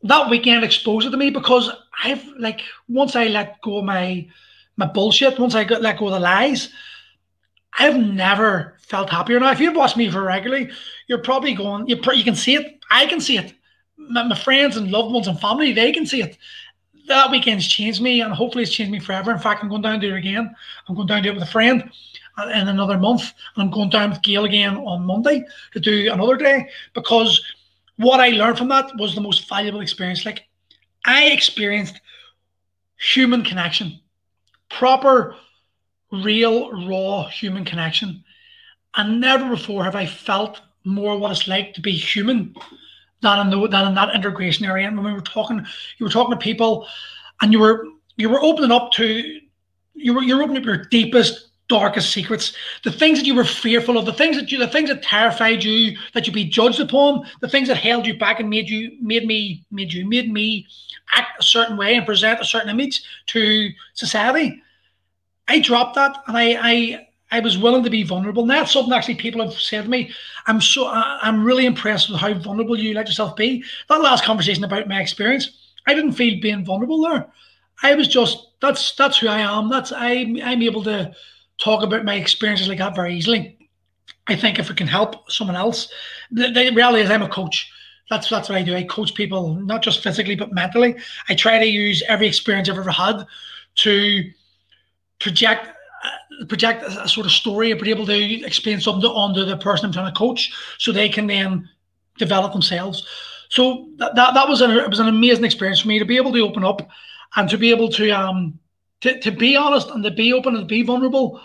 that 0.03 0.29
weekend 0.29 0.63
exposed 0.63 1.07
it 1.07 1.11
to 1.11 1.17
me 1.17 1.29
because 1.29 1.69
I've 2.03 2.25
like 2.39 2.61
once 2.87 3.15
I 3.15 3.25
let 3.25 3.61
go 3.61 3.79
of 3.79 3.85
my 3.85 4.27
my 4.77 4.85
bullshit, 4.87 5.37
once 5.37 5.53
I 5.53 5.63
got 5.63 5.81
let 5.81 5.99
go 5.99 6.09
the 6.09 6.19
lies, 6.19 6.69
I've 7.77 7.97
never 7.97 8.77
felt 8.79 9.09
happier. 9.09 9.39
Now, 9.39 9.51
if 9.51 9.59
you've 9.59 9.75
watched 9.75 9.97
me 9.97 10.09
for 10.09 10.23
regularly, 10.23 10.71
you're 11.07 11.19
probably 11.19 11.53
going. 11.53 11.87
You 11.87 11.99
you 12.13 12.23
can 12.23 12.35
see 12.35 12.55
it. 12.55 12.79
I 12.89 13.05
can 13.05 13.21
see 13.21 13.37
it. 13.37 13.53
My, 13.97 14.23
my 14.23 14.35
friends 14.35 14.77
and 14.77 14.89
loved 14.89 15.13
ones 15.13 15.27
and 15.27 15.39
family, 15.39 15.73
they 15.73 15.91
can 15.91 16.05
see 16.05 16.21
it 16.21 16.37
that 17.07 17.31
weekend's 17.31 17.67
changed 17.67 18.01
me, 18.01 18.21
and 18.21 18.33
hopefully 18.33 18.63
it's 18.63 18.73
changed 18.73 18.91
me 18.91 18.99
forever. 18.99 19.31
In 19.31 19.39
fact, 19.39 19.63
I'm 19.63 19.69
going 19.69 19.81
down 19.81 20.03
it 20.03 20.13
again. 20.13 20.55
I'm 20.87 20.95
going 20.95 21.07
down 21.07 21.25
it 21.25 21.33
with 21.33 21.43
a 21.43 21.47
friend 21.47 21.89
in 22.43 22.67
another 22.67 22.97
month, 22.97 23.33
and 23.55 23.63
I'm 23.63 23.71
going 23.71 23.89
down 23.89 24.09
with 24.09 24.21
Gail 24.21 24.45
again 24.45 24.77
on 24.77 25.05
Monday 25.05 25.43
to 25.73 25.79
do 25.79 26.11
another 26.11 26.37
day 26.37 26.69
because 26.93 27.41
what 27.97 28.19
I 28.19 28.29
learned 28.29 28.57
from 28.57 28.69
that 28.69 28.91
was 28.97 29.13
the 29.13 29.21
most 29.21 29.47
valuable 29.47 29.81
experience. 29.81 30.25
Like 30.25 30.47
I 31.05 31.25
experienced 31.27 31.99
human 32.97 33.43
connection, 33.43 33.99
proper, 34.69 35.35
real, 36.11 36.87
raw 36.87 37.27
human 37.27 37.65
connection, 37.65 38.23
and 38.95 39.21
never 39.21 39.49
before 39.49 39.83
have 39.83 39.95
I 39.95 40.05
felt 40.05 40.61
more 40.83 41.17
what 41.17 41.31
it's 41.31 41.47
like 41.47 41.73
to 41.75 41.81
be 41.81 41.91
human 41.91 42.55
than 43.21 43.39
in 43.39 43.49
the 43.49 43.67
than 43.67 43.87
in 43.87 43.95
that 43.95 44.15
integration 44.15 44.65
area. 44.65 44.87
And 44.87 44.97
when 44.97 45.05
we 45.05 45.13
were 45.13 45.21
talking, 45.21 45.65
you 45.97 46.05
were 46.05 46.11
talking 46.11 46.31
to 46.31 46.37
people, 46.37 46.87
and 47.41 47.51
you 47.51 47.59
were 47.59 47.85
you 48.17 48.29
were 48.29 48.41
opening 48.41 48.71
up 48.71 48.91
to 48.93 49.39
you 49.93 50.13
were 50.13 50.23
you're 50.23 50.41
opening 50.41 50.61
up 50.61 50.65
your 50.65 50.85
deepest 50.85 51.51
darkest 51.71 52.11
secrets, 52.11 52.53
the 52.83 52.91
things 52.91 53.17
that 53.17 53.25
you 53.25 53.33
were 53.33 53.45
fearful 53.45 53.97
of, 53.97 54.05
the 54.05 54.11
things 54.11 54.35
that 54.35 54.51
you, 54.51 54.57
the 54.57 54.67
things 54.67 54.89
that 54.89 55.01
terrified 55.01 55.63
you, 55.63 55.97
that 56.13 56.27
you'd 56.27 56.33
be 56.33 56.43
judged 56.43 56.81
upon, 56.81 57.25
the 57.39 57.47
things 57.47 57.69
that 57.69 57.77
held 57.77 58.05
you 58.05 58.19
back 58.19 58.41
and 58.41 58.49
made 58.49 58.69
you, 58.69 58.97
made 59.01 59.25
me, 59.25 59.63
made 59.71 59.93
you, 59.93 60.05
made 60.05 60.31
me 60.31 60.67
act 61.13 61.39
a 61.39 61.43
certain 61.43 61.77
way 61.77 61.95
and 61.95 62.05
present 62.05 62.41
a 62.41 62.45
certain 62.45 62.69
image 62.69 63.01
to 63.27 63.69
society. 63.93 64.61
I 65.47 65.59
dropped 65.59 65.95
that, 65.95 66.21
and 66.27 66.37
I, 66.37 66.57
I, 66.61 67.07
I 67.31 67.39
was 67.39 67.57
willing 67.57 67.83
to 67.83 67.89
be 67.89 68.03
vulnerable. 68.03 68.43
And 68.43 68.51
that's 68.51 68.71
something 68.71 68.93
actually 68.93 69.15
people 69.15 69.41
have 69.41 69.53
said 69.53 69.85
to 69.85 69.89
me. 69.89 70.11
I'm 70.47 70.59
so 70.59 70.87
I'm 70.87 71.43
really 71.43 71.65
impressed 71.65 72.09
with 72.09 72.19
how 72.19 72.33
vulnerable 72.33 72.77
you 72.77 72.93
let 72.93 73.07
yourself 73.07 73.35
be. 73.35 73.63
That 73.89 74.01
last 74.01 74.25
conversation 74.25 74.63
about 74.63 74.87
my 74.87 75.01
experience, 75.01 75.49
I 75.87 75.93
didn't 75.93 76.13
feel 76.13 76.41
being 76.41 76.65
vulnerable 76.65 77.01
there. 77.01 77.27
I 77.83 77.95
was 77.95 78.07
just 78.07 78.47
that's 78.59 78.95
that's 78.95 79.17
who 79.17 79.27
I 79.27 79.39
am. 79.39 79.69
That's 79.69 79.91
I 79.91 80.35
I'm 80.43 80.61
able 80.61 80.83
to 80.83 81.13
talk 81.57 81.83
about 81.83 82.05
my 82.05 82.15
experiences 82.15 82.67
like 82.67 82.79
that 82.79 82.95
very 82.95 83.15
easily. 83.15 83.57
I 84.27 84.35
think 84.35 84.59
if 84.59 84.69
it 84.69 84.77
can 84.77 84.87
help 84.87 85.31
someone 85.31 85.55
else, 85.55 85.91
the, 86.31 86.51
the 86.51 86.71
reality 86.71 87.03
is 87.03 87.09
I'm 87.09 87.23
a 87.23 87.29
coach. 87.29 87.71
That's 88.09 88.29
that's 88.29 88.49
what 88.49 88.57
I 88.57 88.63
do. 88.63 88.75
I 88.75 88.83
coach 88.83 89.15
people 89.15 89.55
not 89.55 89.81
just 89.81 90.03
physically 90.03 90.35
but 90.35 90.51
mentally. 90.51 90.97
I 91.29 91.35
try 91.35 91.59
to 91.59 91.65
use 91.65 92.03
every 92.07 92.27
experience 92.27 92.69
I've 92.69 92.77
ever 92.77 92.91
had 92.91 93.25
to 93.75 94.23
project 95.19 95.69
project 96.47 96.83
a, 96.83 97.07
sort 97.07 97.25
of 97.25 97.31
story, 97.31 97.73
be 97.73 97.89
able 97.89 98.05
to 98.05 98.45
explain 98.45 98.79
something 98.79 99.09
onto 99.09 99.45
the 99.45 99.57
person 99.57 99.85
I'm 99.85 99.91
trying 99.91 100.11
to 100.11 100.17
coach, 100.17 100.53
so 100.77 100.91
they 100.91 101.09
can 101.09 101.27
then 101.27 101.69
develop 102.17 102.53
themselves. 102.53 103.07
So 103.49 103.89
that, 103.97 104.15
that, 104.15 104.33
that 104.33 104.47
was 104.47 104.61
an 104.61 104.71
it 104.71 104.89
was 104.89 104.99
an 104.99 105.07
amazing 105.07 105.45
experience 105.45 105.81
for 105.81 105.87
me 105.87 105.99
to 105.99 106.05
be 106.05 106.17
able 106.17 106.33
to 106.33 106.41
open 106.41 106.63
up 106.63 106.87
and 107.35 107.49
to 107.49 107.57
be 107.57 107.71
able 107.71 107.89
to 107.89 108.09
um 108.11 108.59
to, 109.01 109.19
to 109.19 109.31
be 109.31 109.55
honest 109.55 109.89
and 109.89 110.03
to 110.03 110.11
be 110.11 110.33
open 110.33 110.55
and 110.55 110.67
to 110.67 110.73
be 110.73 110.83
vulnerable 110.83 111.41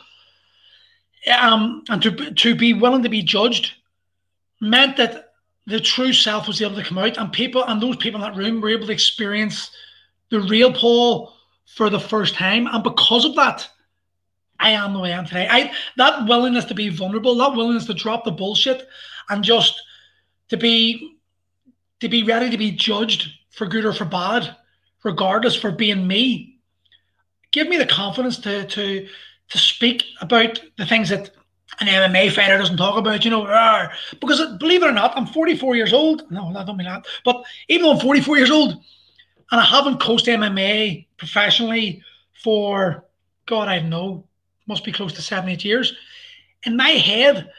um 1.38 1.82
and 1.88 2.02
to 2.02 2.32
to 2.34 2.54
be 2.54 2.74
willing 2.74 3.02
to 3.02 3.08
be 3.08 3.22
judged 3.22 3.72
meant 4.60 4.96
that 4.96 5.32
the 5.66 5.80
true 5.80 6.12
self 6.12 6.46
was 6.46 6.62
able 6.62 6.76
to 6.76 6.84
come 6.84 6.98
out 6.98 7.16
and 7.16 7.32
people 7.32 7.64
and 7.64 7.82
those 7.82 7.96
people 7.96 8.22
in 8.22 8.30
that 8.30 8.38
room 8.38 8.60
were 8.60 8.68
able 8.68 8.86
to 8.86 8.92
experience 8.92 9.70
the 10.30 10.40
real 10.40 10.72
Paul 10.72 11.34
for 11.74 11.90
the 11.90 12.00
first 12.00 12.34
time. 12.34 12.66
And 12.66 12.82
because 12.82 13.24
of 13.24 13.34
that, 13.36 13.68
I 14.60 14.70
am 14.70 14.92
the 14.92 15.00
way 15.00 15.12
I 15.12 15.18
am 15.18 15.26
today. 15.26 15.46
I 15.50 15.72
that 15.96 16.28
willingness 16.28 16.64
to 16.66 16.74
be 16.74 16.88
vulnerable, 16.88 17.36
that 17.36 17.54
willingness 17.54 17.86
to 17.86 17.94
drop 17.94 18.24
the 18.24 18.30
bullshit 18.30 18.86
and 19.28 19.44
just 19.44 19.80
to 20.48 20.56
be 20.56 21.16
to 22.00 22.08
be 22.08 22.22
ready 22.22 22.50
to 22.50 22.58
be 22.58 22.70
judged 22.70 23.30
for 23.50 23.66
good 23.66 23.84
or 23.84 23.92
for 23.92 24.04
bad, 24.04 24.54
regardless 25.02 25.56
for 25.56 25.72
being 25.72 26.06
me. 26.06 26.58
Give 27.50 27.68
me 27.68 27.76
the 27.76 27.86
confidence 27.86 28.38
to 28.40 28.66
to 28.66 29.08
to 29.48 29.58
speak 29.58 30.04
about 30.20 30.60
the 30.76 30.86
things 30.86 31.08
that 31.08 31.30
an 31.80 31.88
MMA 31.88 32.32
fighter 32.32 32.58
doesn't 32.58 32.76
talk 32.76 32.96
about, 32.96 33.24
you 33.24 33.30
know, 33.30 33.44
because 34.20 34.40
believe 34.58 34.82
it 34.82 34.88
or 34.88 34.92
not, 34.92 35.16
I'm 35.16 35.26
44 35.26 35.76
years 35.76 35.92
old. 35.92 36.30
No, 36.30 36.52
I 36.56 36.64
don't 36.64 36.76
mean 36.76 36.86
that. 36.86 37.06
But 37.24 37.44
even 37.68 37.84
though 37.84 37.92
I'm 37.92 38.00
44 38.00 38.36
years 38.36 38.50
old 38.50 38.72
and 39.50 39.60
I 39.60 39.64
haven't 39.64 40.00
coached 40.00 40.26
MMA 40.26 41.06
professionally 41.16 42.02
for, 42.42 43.04
God, 43.46 43.68
I 43.68 43.80
know, 43.80 44.26
must 44.66 44.84
be 44.84 44.92
close 44.92 45.12
to 45.14 45.22
seven, 45.22 45.50
eight 45.50 45.64
years. 45.64 45.94
In 46.64 46.76
my 46.76 46.88
head, 46.88 47.50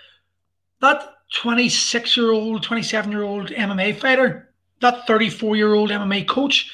that 0.82 1.04
26 1.34 2.18
year 2.18 2.32
old, 2.32 2.64
27 2.64 3.12
year 3.12 3.24
old 3.24 3.50
MMA 3.50 3.96
fighter, 3.98 4.54
that 4.82 5.08
34 5.08 5.56
year 5.56 5.74
old 5.74 5.90
MMA 5.90 6.28
coach, 6.28 6.72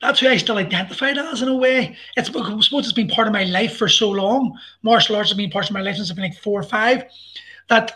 that's 0.00 0.20
who 0.20 0.28
I 0.28 0.36
still 0.36 0.58
identified 0.58 1.16
as 1.16 1.42
in 1.42 1.48
a 1.48 1.56
way. 1.56 1.96
It's 2.16 2.28
I 2.28 2.60
suppose 2.60 2.84
it's 2.84 2.92
been 2.92 3.08
part 3.08 3.28
of 3.28 3.32
my 3.32 3.44
life 3.44 3.76
for 3.76 3.88
so 3.88 4.10
long. 4.10 4.58
Martial 4.82 5.16
arts 5.16 5.30
has 5.30 5.36
been 5.36 5.50
part 5.50 5.68
of 5.68 5.74
my 5.74 5.80
life 5.80 5.96
since 5.96 6.10
I've 6.10 6.16
been 6.16 6.26
like 6.26 6.38
four 6.38 6.60
or 6.60 6.64
five. 6.64 7.04
That 7.68 7.92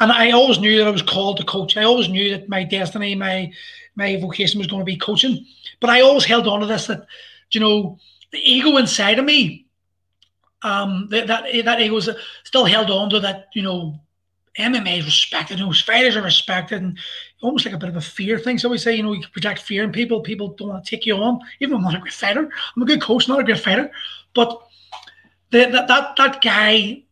and 0.00 0.12
I 0.12 0.30
always 0.30 0.58
knew 0.58 0.78
that 0.78 0.86
I 0.86 0.90
was 0.90 1.02
called 1.02 1.38
to 1.38 1.44
coach. 1.44 1.76
I 1.76 1.84
always 1.84 2.08
knew 2.08 2.30
that 2.30 2.48
my 2.48 2.64
destiny, 2.64 3.14
my 3.14 3.50
my 3.96 4.16
vocation 4.20 4.58
was 4.58 4.68
going 4.68 4.80
to 4.80 4.84
be 4.84 4.96
coaching. 4.96 5.44
But 5.80 5.90
I 5.90 6.02
always 6.02 6.24
held 6.24 6.46
on 6.46 6.60
to 6.60 6.66
this 6.66 6.86
that, 6.86 7.06
you 7.50 7.60
know, 7.60 7.98
the 8.30 8.38
ego 8.38 8.76
inside 8.76 9.18
of 9.18 9.24
me, 9.24 9.66
um, 10.62 11.08
that 11.10 11.26
that, 11.26 11.64
that 11.64 11.90
was 11.90 12.08
still 12.44 12.64
held 12.64 12.90
on 12.90 13.10
to 13.10 13.20
that, 13.20 13.48
you 13.54 13.62
know, 13.62 14.00
MMA 14.58 14.98
is 14.98 15.04
respected, 15.04 15.58
know, 15.58 15.72
fighters 15.72 16.16
are 16.16 16.22
respected, 16.22 16.82
and 16.82 16.98
almost 17.42 17.64
like 17.64 17.74
a 17.74 17.78
bit 17.78 17.88
of 17.88 17.96
a 17.96 18.00
fear 18.00 18.38
thing. 18.38 18.58
So 18.58 18.68
we 18.68 18.78
say, 18.78 18.96
you 18.96 19.02
know, 19.02 19.12
you 19.12 19.22
project 19.32 19.60
fear 19.60 19.84
in 19.84 19.92
people. 19.92 20.20
People 20.20 20.48
don't 20.48 20.68
want 20.68 20.84
to 20.84 20.90
take 20.90 21.06
you 21.06 21.16
on, 21.16 21.40
even 21.60 21.76
I'm 21.76 21.82
not 21.82 21.94
a 21.94 21.98
great 21.98 22.12
fighter. 22.12 22.48
I'm 22.76 22.82
a 22.82 22.86
good 22.86 23.00
coach, 23.00 23.28
not 23.28 23.40
a 23.40 23.44
great 23.44 23.60
fighter. 23.60 23.90
But 24.34 24.60
the, 25.50 25.66
that 25.66 25.88
that 25.88 26.16
that 26.16 26.42
guy 26.42 27.04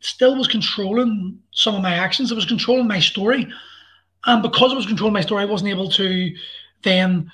still 0.00 0.36
was 0.36 0.48
controlling 0.48 1.38
some 1.52 1.74
of 1.74 1.82
my 1.82 1.94
actions. 1.94 2.32
It 2.32 2.36
was 2.36 2.46
controlling 2.46 2.88
my 2.88 3.00
story, 3.00 3.46
and 4.24 4.42
because 4.42 4.72
it 4.72 4.76
was 4.76 4.86
controlling 4.86 5.14
my 5.14 5.20
story, 5.20 5.42
I 5.42 5.46
wasn't 5.46 5.70
able 5.70 5.90
to 5.90 6.34
then 6.82 7.30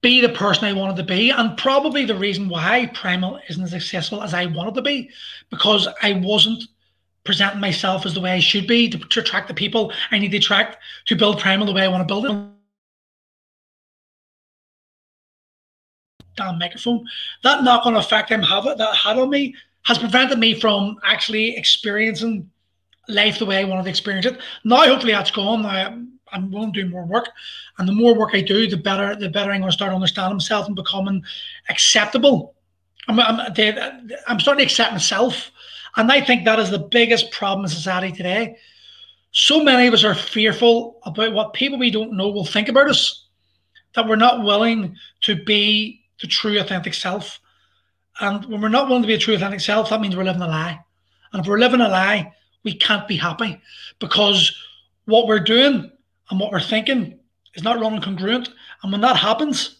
be 0.00 0.20
the 0.20 0.28
person 0.28 0.64
I 0.64 0.72
wanted 0.72 0.96
to 0.96 1.02
be. 1.02 1.30
And 1.30 1.56
probably 1.56 2.04
the 2.04 2.14
reason 2.14 2.48
why 2.48 2.90
Primal 2.94 3.40
isn't 3.48 3.62
as 3.62 3.70
successful 3.70 4.22
as 4.22 4.34
I 4.34 4.46
wanted 4.46 4.74
to 4.74 4.82
be, 4.82 5.10
because 5.50 5.88
I 6.02 6.12
wasn't 6.12 6.64
presenting 7.24 7.60
myself 7.60 8.06
as 8.06 8.14
the 8.14 8.20
way 8.20 8.32
I 8.32 8.38
should 8.38 8.66
be 8.66 8.88
to, 8.88 8.98
to 8.98 9.20
attract 9.20 9.48
the 9.48 9.54
people 9.54 9.92
I 10.10 10.18
need 10.18 10.30
to 10.30 10.38
attract 10.38 10.78
to 11.06 11.16
build 11.16 11.40
Primal 11.40 11.66
the 11.66 11.72
way 11.72 11.82
I 11.82 11.88
want 11.88 12.06
to 12.06 12.12
build 12.12 12.26
it. 12.26 12.54
Damn 16.36 16.58
microphone. 16.58 17.04
That 17.42 17.64
knock-on 17.64 17.96
effect 17.96 18.30
I'm 18.30 18.42
having 18.42 18.76
that 18.76 18.94
had 18.94 19.18
on 19.18 19.30
me 19.30 19.54
has 19.82 19.98
prevented 19.98 20.38
me 20.38 20.58
from 20.58 20.96
actually 21.04 21.56
experiencing 21.56 22.48
life 23.08 23.38
the 23.38 23.46
way 23.46 23.58
I 23.58 23.64
wanted 23.64 23.84
to 23.84 23.90
experience 23.90 24.26
it. 24.26 24.38
Now, 24.64 24.86
hopefully, 24.86 25.12
that's 25.12 25.30
gone. 25.30 26.17
I'm 26.32 26.50
willing 26.50 26.72
to 26.72 26.82
do 26.82 26.88
more 26.88 27.04
work, 27.04 27.28
and 27.78 27.88
the 27.88 27.92
more 27.92 28.14
work 28.14 28.30
I 28.34 28.40
do, 28.40 28.68
the 28.68 28.76
better 28.76 29.14
the 29.16 29.28
better 29.28 29.52
I'm 29.52 29.60
going 29.60 29.70
to 29.70 29.76
start 29.76 29.92
understanding 29.92 30.36
myself 30.36 30.66
and 30.66 30.76
becoming 30.76 31.22
acceptable. 31.68 32.54
I'm, 33.08 33.18
I'm, 33.20 33.40
I'm 34.26 34.40
starting 34.40 34.58
to 34.58 34.64
accept 34.64 34.92
myself 34.92 35.50
and 35.98 36.12
I 36.12 36.20
think 36.20 36.44
that 36.44 36.60
is 36.60 36.70
the 36.70 36.78
biggest 36.78 37.32
problem 37.32 37.64
in 37.64 37.70
society 37.70 38.12
today. 38.12 38.56
So 39.32 39.62
many 39.62 39.88
of 39.88 39.94
us 39.94 40.04
are 40.04 40.14
fearful 40.14 41.00
about 41.04 41.32
what 41.32 41.54
people 41.54 41.78
we 41.78 41.90
don't 41.90 42.16
know 42.16 42.28
will 42.28 42.44
think 42.44 42.68
about 42.68 42.88
us, 42.88 43.26
that 43.94 44.06
we're 44.06 44.16
not 44.16 44.44
willing 44.44 44.96
to 45.22 45.34
be 45.34 46.04
the 46.20 46.28
true, 46.28 46.58
authentic 46.60 46.94
self. 46.94 47.40
And 48.20 48.44
when 48.46 48.60
we're 48.60 48.68
not 48.68 48.86
willing 48.86 49.02
to 49.02 49.08
be 49.08 49.14
a 49.14 49.18
true, 49.18 49.34
authentic 49.34 49.60
self, 49.60 49.90
that 49.90 50.00
means 50.00 50.16
we're 50.16 50.22
living 50.24 50.42
a 50.42 50.46
lie. 50.46 50.78
And 51.32 51.42
if 51.42 51.48
we're 51.48 51.58
living 51.58 51.80
a 51.80 51.88
lie, 51.88 52.32
we 52.62 52.74
can't 52.74 53.08
be 53.08 53.16
happy 53.16 53.60
because 53.98 54.54
what 55.06 55.26
we're 55.26 55.40
doing 55.40 55.90
and 56.30 56.38
what 56.38 56.52
we're 56.52 56.60
thinking 56.60 57.18
is 57.54 57.62
not 57.62 57.80
running 57.80 58.00
congruent. 58.00 58.50
And 58.82 58.92
when 58.92 59.00
that 59.00 59.16
happens, 59.16 59.78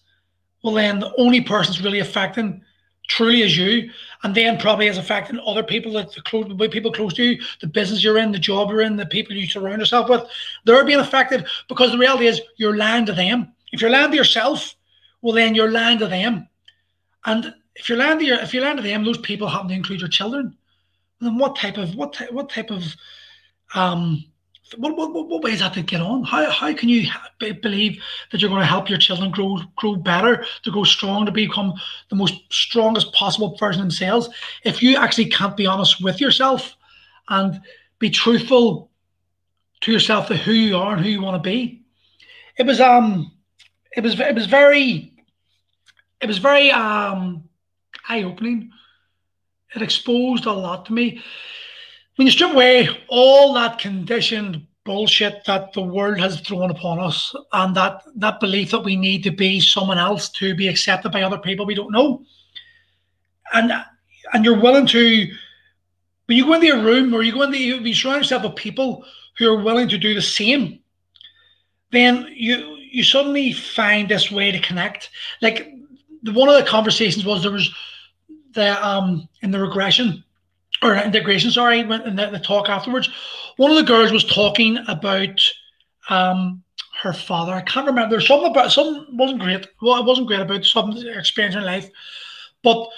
well, 0.62 0.74
then 0.74 0.98
the 0.98 1.14
only 1.18 1.40
person 1.40 1.72
it's 1.72 1.82
really 1.82 2.00
affecting 2.00 2.62
truly 3.08 3.42
is 3.42 3.56
you, 3.56 3.90
and 4.22 4.34
then 4.34 4.58
probably 4.58 4.86
is 4.86 4.98
affecting 4.98 5.40
other 5.46 5.62
people 5.62 5.92
that 5.92 6.12
the 6.12 6.20
close, 6.22 6.46
people 6.70 6.92
close 6.92 7.14
to 7.14 7.24
you, 7.24 7.42
the 7.60 7.66
business 7.66 8.04
you're 8.04 8.18
in, 8.18 8.32
the 8.32 8.38
job 8.38 8.68
you're 8.68 8.82
in, 8.82 8.96
the 8.96 9.06
people 9.06 9.34
you 9.34 9.46
surround 9.46 9.80
yourself 9.80 10.10
with, 10.10 10.22
they're 10.64 10.84
being 10.84 11.00
affected 11.00 11.46
because 11.68 11.90
the 11.90 11.98
reality 11.98 12.26
is 12.26 12.40
you're 12.56 12.76
lying 12.76 13.06
to 13.06 13.14
them. 13.14 13.50
If 13.72 13.80
you're 13.80 13.90
lying 13.90 14.10
to 14.10 14.16
yourself, 14.16 14.74
well 15.22 15.34
then 15.34 15.54
you're 15.54 15.70
lying 15.70 15.98
to 15.98 16.06
them, 16.06 16.48
and 17.24 17.54
if 17.74 17.88
you're 17.88 17.98
lying 17.98 18.18
to 18.18 18.24
your, 18.24 18.38
if 18.40 18.52
you're 18.52 18.64
lying 18.64 18.76
to 18.76 18.82
them, 18.82 19.04
those 19.04 19.18
people 19.18 19.48
happen 19.48 19.68
to 19.68 19.74
include 19.74 20.00
your 20.00 20.08
children. 20.08 20.56
Then 21.20 21.38
what 21.38 21.56
type 21.56 21.78
of 21.78 21.94
what 21.94 22.16
what 22.30 22.50
type 22.50 22.70
of 22.70 22.84
um 23.74 24.24
what, 24.76 24.96
what, 24.96 25.12
what 25.12 25.42
way 25.42 25.52
is 25.52 25.60
that 25.60 25.74
to 25.74 25.82
get 25.82 26.00
on? 26.00 26.24
How, 26.24 26.50
how 26.50 26.72
can 26.74 26.88
you 26.88 27.08
believe 27.38 28.02
that 28.30 28.40
you're 28.40 28.50
going 28.50 28.60
to 28.60 28.66
help 28.66 28.88
your 28.88 28.98
children 28.98 29.30
grow 29.30 29.58
grow 29.76 29.96
better, 29.96 30.44
to 30.62 30.70
grow 30.70 30.84
strong, 30.84 31.26
to 31.26 31.32
become 31.32 31.74
the 32.10 32.16
most 32.16 32.34
strongest 32.52 33.12
possible 33.12 33.56
version 33.56 33.80
themselves 33.80 34.28
if 34.64 34.82
you 34.82 34.96
actually 34.96 35.26
can't 35.26 35.56
be 35.56 35.66
honest 35.66 36.02
with 36.02 36.20
yourself 36.20 36.76
and 37.28 37.60
be 37.98 38.10
truthful 38.10 38.90
to 39.80 39.92
yourself 39.92 40.26
to 40.28 40.36
who 40.36 40.52
you 40.52 40.76
are 40.76 40.94
and 40.94 41.04
who 41.04 41.10
you 41.10 41.22
want 41.22 41.42
to 41.42 41.48
be? 41.48 41.82
It 42.56 42.66
was 42.66 42.80
um, 42.80 43.32
it 43.96 44.02
was 44.02 44.18
it 44.18 44.34
was 44.34 44.46
very, 44.46 45.12
it 46.20 46.26
was 46.26 46.38
very 46.38 46.70
um, 46.70 47.48
eye 48.08 48.24
opening. 48.24 48.72
It 49.74 49.82
exposed 49.82 50.46
a 50.46 50.52
lot 50.52 50.86
to 50.86 50.92
me 50.92 51.22
when 52.18 52.26
you 52.26 52.32
strip 52.32 52.50
away 52.50 52.88
all 53.08 53.54
that 53.54 53.78
conditioned 53.78 54.66
bullshit 54.84 55.44
that 55.46 55.72
the 55.72 55.80
world 55.80 56.18
has 56.18 56.40
thrown 56.40 56.70
upon 56.70 56.98
us 56.98 57.34
and 57.52 57.76
that 57.76 58.02
that 58.16 58.40
belief 58.40 58.70
that 58.70 58.80
we 58.80 58.96
need 58.96 59.22
to 59.22 59.30
be 59.30 59.60
someone 59.60 59.98
else 59.98 60.28
to 60.30 60.54
be 60.54 60.66
accepted 60.66 61.12
by 61.12 61.22
other 61.22 61.38
people 61.38 61.64
we 61.64 61.74
don't 61.74 61.92
know 61.92 62.22
and 63.54 63.72
and 64.32 64.44
you're 64.44 64.60
willing 64.60 64.86
to 64.86 65.26
when 66.26 66.36
you 66.36 66.44
go 66.44 66.54
into 66.54 66.72
a 66.72 66.82
room 66.82 67.14
or 67.14 67.22
you 67.22 67.32
go 67.32 67.42
into 67.42 67.58
you 67.58 67.94
surround 67.94 68.18
yourself 68.18 68.42
with 68.42 68.56
people 68.56 69.04
who 69.36 69.52
are 69.52 69.62
willing 69.62 69.88
to 69.88 69.98
do 69.98 70.14
the 70.14 70.22
same 70.22 70.80
then 71.90 72.26
you 72.34 72.78
you 72.90 73.02
suddenly 73.02 73.52
find 73.52 74.08
this 74.08 74.30
way 74.30 74.50
to 74.50 74.60
connect. 74.60 75.10
Like 75.42 75.72
the, 76.22 76.32
one 76.32 76.48
of 76.48 76.56
the 76.56 76.68
conversations 76.68 77.24
was 77.24 77.42
there 77.42 77.52
was 77.52 77.72
the 78.52 78.86
um 78.86 79.28
in 79.42 79.50
the 79.50 79.60
regression 79.60 80.24
or 80.82 80.94
integration, 80.96 81.50
sorry, 81.50 81.80
in 81.80 81.88
the, 81.88 82.28
the, 82.30 82.38
talk 82.38 82.68
afterwards, 82.68 83.08
one 83.56 83.70
of 83.70 83.76
the 83.76 83.82
girls 83.82 84.12
was 84.12 84.24
talking 84.24 84.78
about 84.86 85.40
um, 86.08 86.62
her 87.02 87.12
father. 87.12 87.52
I 87.52 87.62
can't 87.62 87.86
remember. 87.86 88.10
There's 88.10 88.28
something 88.28 88.50
about 88.50 88.72
something 88.72 89.16
wasn't 89.16 89.40
great. 89.40 89.66
Well, 89.82 90.00
it 90.00 90.06
wasn't 90.06 90.28
great 90.28 90.40
about 90.40 90.64
some 90.64 90.96
experience 90.96 91.56
in 91.56 91.64
life, 91.64 91.88
but 92.62 92.88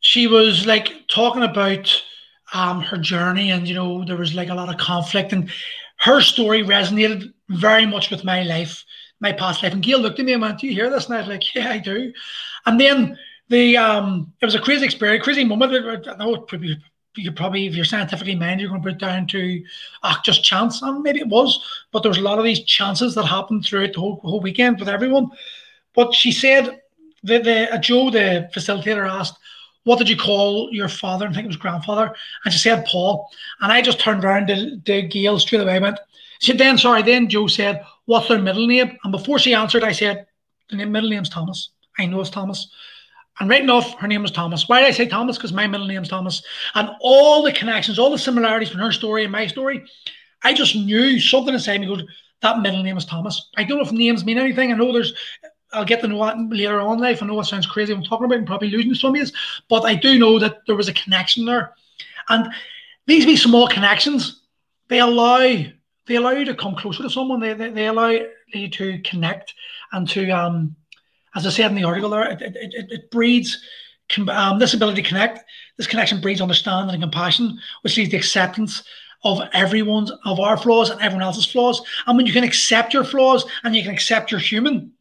she 0.00 0.26
was 0.26 0.66
like 0.66 1.06
talking 1.08 1.42
about 1.42 2.02
um, 2.52 2.80
her 2.80 2.98
journey, 2.98 3.50
and 3.50 3.68
you 3.68 3.74
know 3.74 4.04
there 4.04 4.16
was 4.16 4.34
like 4.34 4.48
a 4.48 4.54
lot 4.54 4.68
of 4.68 4.78
conflict, 4.78 5.32
and 5.32 5.50
her 5.98 6.20
story 6.20 6.62
resonated 6.62 7.32
very 7.48 7.86
much 7.86 8.10
with 8.10 8.24
my 8.24 8.42
life, 8.42 8.84
my 9.20 9.32
past 9.32 9.62
life. 9.62 9.72
And 9.72 9.82
Gail 9.82 10.00
looked 10.00 10.18
at 10.18 10.24
me 10.24 10.32
and 10.32 10.42
went, 10.42 10.60
"Do 10.60 10.66
you 10.66 10.72
hear 10.72 10.90
this?" 10.90 11.06
And 11.06 11.14
I 11.14 11.18
was 11.18 11.28
like, 11.28 11.54
"Yeah, 11.54 11.70
I 11.70 11.78
do." 11.78 12.12
And 12.66 12.80
then 12.80 13.18
the 13.50 13.76
um, 13.76 14.32
it 14.40 14.46
was 14.46 14.54
a 14.54 14.60
crazy 14.60 14.86
experience, 14.86 15.22
crazy 15.22 15.44
moment. 15.44 16.08
I 16.08 16.16
know 16.16 16.38
probably 16.38 16.78
you 17.16 17.32
probably, 17.32 17.66
if 17.66 17.74
you're 17.74 17.84
scientifically 17.84 18.36
minded, 18.36 18.60
you're 18.62 18.70
going 18.70 18.82
to 18.82 18.88
put 18.88 18.98
down 18.98 19.26
to 19.26 19.62
ah, 20.02 20.20
just 20.24 20.44
chance. 20.44 20.80
And 20.82 21.02
maybe 21.02 21.20
it 21.20 21.28
was, 21.28 21.84
but 21.90 22.02
there 22.02 22.10
was 22.10 22.18
a 22.18 22.22
lot 22.22 22.38
of 22.38 22.44
these 22.44 22.62
chances 22.64 23.14
that 23.14 23.24
happened 23.24 23.64
throughout 23.64 23.92
the 23.92 24.00
whole, 24.00 24.20
whole 24.22 24.40
weekend 24.40 24.78
with 24.78 24.88
everyone. 24.88 25.28
But 25.94 26.14
she 26.14 26.30
said 26.30 26.80
that 27.24 27.44
the 27.44 27.74
uh, 27.74 27.78
Joe, 27.78 28.10
the 28.10 28.48
facilitator, 28.54 29.08
asked, 29.08 29.36
what 29.84 29.98
did 29.98 30.08
you 30.08 30.16
call 30.16 30.68
your 30.72 30.88
father? 30.88 31.26
I 31.26 31.32
think 31.32 31.44
it 31.44 31.48
was 31.48 31.56
grandfather. 31.56 32.14
And 32.44 32.52
she 32.52 32.60
said 32.60 32.84
Paul. 32.86 33.28
And 33.60 33.72
I 33.72 33.82
just 33.82 33.98
turned 33.98 34.24
around 34.24 34.46
to, 34.48 34.78
to 34.78 35.02
Gail 35.02 35.38
straight 35.38 35.62
away. 35.62 35.74
I 35.74 35.78
went, 35.78 35.98
she 36.40 36.52
then, 36.52 36.78
sorry, 36.78 37.02
then 37.02 37.28
Joe 37.28 37.48
said, 37.48 37.84
what's 38.04 38.28
their 38.28 38.38
middle 38.38 38.66
name? 38.66 38.96
And 39.02 39.12
before 39.12 39.38
she 39.38 39.54
answered, 39.54 39.82
I 39.82 39.92
said, 39.92 40.26
the 40.68 40.84
middle 40.84 41.10
name's 41.10 41.28
Thomas. 41.28 41.70
I 41.98 42.06
know 42.06 42.20
it's 42.20 42.30
Thomas. 42.30 42.70
And 43.40 43.48
right 43.48 43.62
enough, 43.62 43.94
her 43.98 44.06
name 44.06 44.22
was 44.22 44.30
Thomas. 44.30 44.68
Why 44.68 44.80
did 44.80 44.88
I 44.88 44.92
say 44.92 45.08
Thomas? 45.08 45.36
Because 45.36 45.52
my 45.52 45.66
middle 45.66 45.86
name's 45.86 46.10
Thomas. 46.10 46.42
And 46.74 46.90
all 47.00 47.42
the 47.42 47.52
connections, 47.52 47.98
all 47.98 48.10
the 48.10 48.18
similarities 48.18 48.68
from 48.68 48.80
her 48.80 48.92
story 48.92 49.24
and 49.24 49.32
my 49.32 49.46
story, 49.46 49.82
I 50.42 50.52
just 50.52 50.76
knew 50.76 51.18
something 51.18 51.54
inside 51.54 51.80
me 51.80 51.86
goes, 51.86 52.04
that 52.42 52.60
middle 52.60 52.82
name 52.82 52.98
is 52.98 53.06
Thomas. 53.06 53.50
I 53.56 53.64
don't 53.64 53.78
know 53.78 53.84
if 53.84 53.92
names 53.92 54.24
mean 54.24 54.38
anything. 54.38 54.72
I 54.72 54.76
know 54.76 54.92
there's 54.92 55.14
I'll 55.72 55.84
get 55.84 56.00
to 56.00 56.08
know 56.08 56.24
that 56.24 56.36
later 56.50 56.80
on 56.80 56.94
in 56.94 57.00
life. 57.00 57.22
I 57.22 57.26
know 57.26 57.38
it 57.40 57.44
sounds 57.44 57.66
crazy 57.66 57.92
I'm 57.92 58.02
talking 58.02 58.24
about 58.24 58.38
and 58.38 58.46
probably 58.46 58.70
losing 58.70 58.94
some 58.94 59.14
of 59.14 59.20
you, 59.20 59.26
but 59.68 59.84
I 59.84 59.94
do 59.94 60.18
know 60.18 60.38
that 60.38 60.58
there 60.66 60.74
was 60.74 60.88
a 60.88 60.92
connection 60.92 61.44
there. 61.44 61.74
And 62.28 62.52
these 63.06 63.24
be 63.24 63.36
small 63.36 63.68
connections, 63.68 64.42
they 64.88 64.98
allow 64.98 65.38
they 66.06 66.16
allow 66.16 66.30
you 66.30 66.44
to 66.46 66.54
come 66.54 66.74
closer 66.74 67.04
to 67.04 67.10
someone. 67.10 67.40
They, 67.40 67.54
they, 67.54 67.70
they 67.70 67.86
allow 67.86 68.08
you 68.52 68.68
to 68.68 69.00
connect 69.02 69.54
and 69.92 70.08
to 70.08 70.28
um 70.30 70.74
as 71.34 71.46
I 71.46 71.50
said 71.50 71.70
in 71.70 71.76
the 71.76 71.84
article 71.84 72.10
there, 72.10 72.30
it, 72.30 72.42
it, 72.42 72.56
it, 72.56 72.92
it 72.92 73.10
breeds 73.10 73.58
um, 74.28 74.58
this 74.58 74.74
ability 74.74 75.02
to 75.02 75.08
connect. 75.08 75.44
This 75.76 75.86
connection 75.86 76.20
breeds 76.20 76.40
understanding 76.40 76.94
and 76.94 77.02
compassion, 77.02 77.58
which 77.82 77.96
leads 77.96 78.10
to 78.10 78.16
acceptance 78.16 78.82
of 79.22 79.40
everyone's 79.52 80.10
of 80.24 80.40
our 80.40 80.56
flaws 80.56 80.90
and 80.90 81.00
everyone 81.00 81.22
else's 81.22 81.46
flaws. 81.46 81.82
And 82.06 82.16
when 82.16 82.26
you 82.26 82.32
can 82.32 82.44
accept 82.44 82.94
your 82.94 83.04
flaws 83.04 83.44
and 83.64 83.76
you 83.76 83.82
can 83.82 83.92
accept 83.92 84.30
your 84.30 84.40
human, 84.40 84.92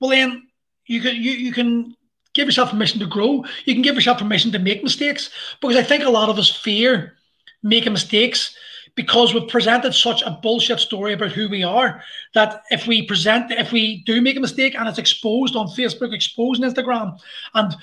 well 0.00 0.10
then 0.10 0.46
you 0.86 1.00
can 1.00 1.16
you, 1.16 1.32
you 1.32 1.52
can 1.52 1.96
give 2.32 2.46
yourself 2.46 2.70
permission 2.70 3.00
to 3.00 3.06
grow. 3.06 3.44
You 3.64 3.74
can 3.74 3.82
give 3.82 3.94
yourself 3.94 4.18
permission 4.18 4.52
to 4.52 4.58
make 4.58 4.82
mistakes 4.82 5.30
because 5.60 5.76
I 5.76 5.82
think 5.82 6.04
a 6.04 6.10
lot 6.10 6.28
of 6.28 6.38
us 6.38 6.50
fear 6.50 7.16
making 7.62 7.92
mistakes 7.92 8.54
because 8.96 9.32
we've 9.32 9.48
presented 9.48 9.94
such 9.94 10.22
a 10.22 10.38
bullshit 10.42 10.80
story 10.80 11.12
about 11.12 11.30
who 11.30 11.48
we 11.48 11.62
are 11.62 12.02
that 12.34 12.64
if 12.70 12.86
we 12.86 13.06
present 13.06 13.52
if 13.52 13.70
we 13.70 14.02
do 14.04 14.20
make 14.20 14.36
a 14.36 14.40
mistake 14.40 14.74
and 14.74 14.88
it's 14.88 14.98
exposed 14.98 15.54
on 15.54 15.68
Facebook, 15.68 16.12
exposed 16.12 16.64
on 16.64 16.72
Instagram, 16.72 17.18
and 17.54 17.76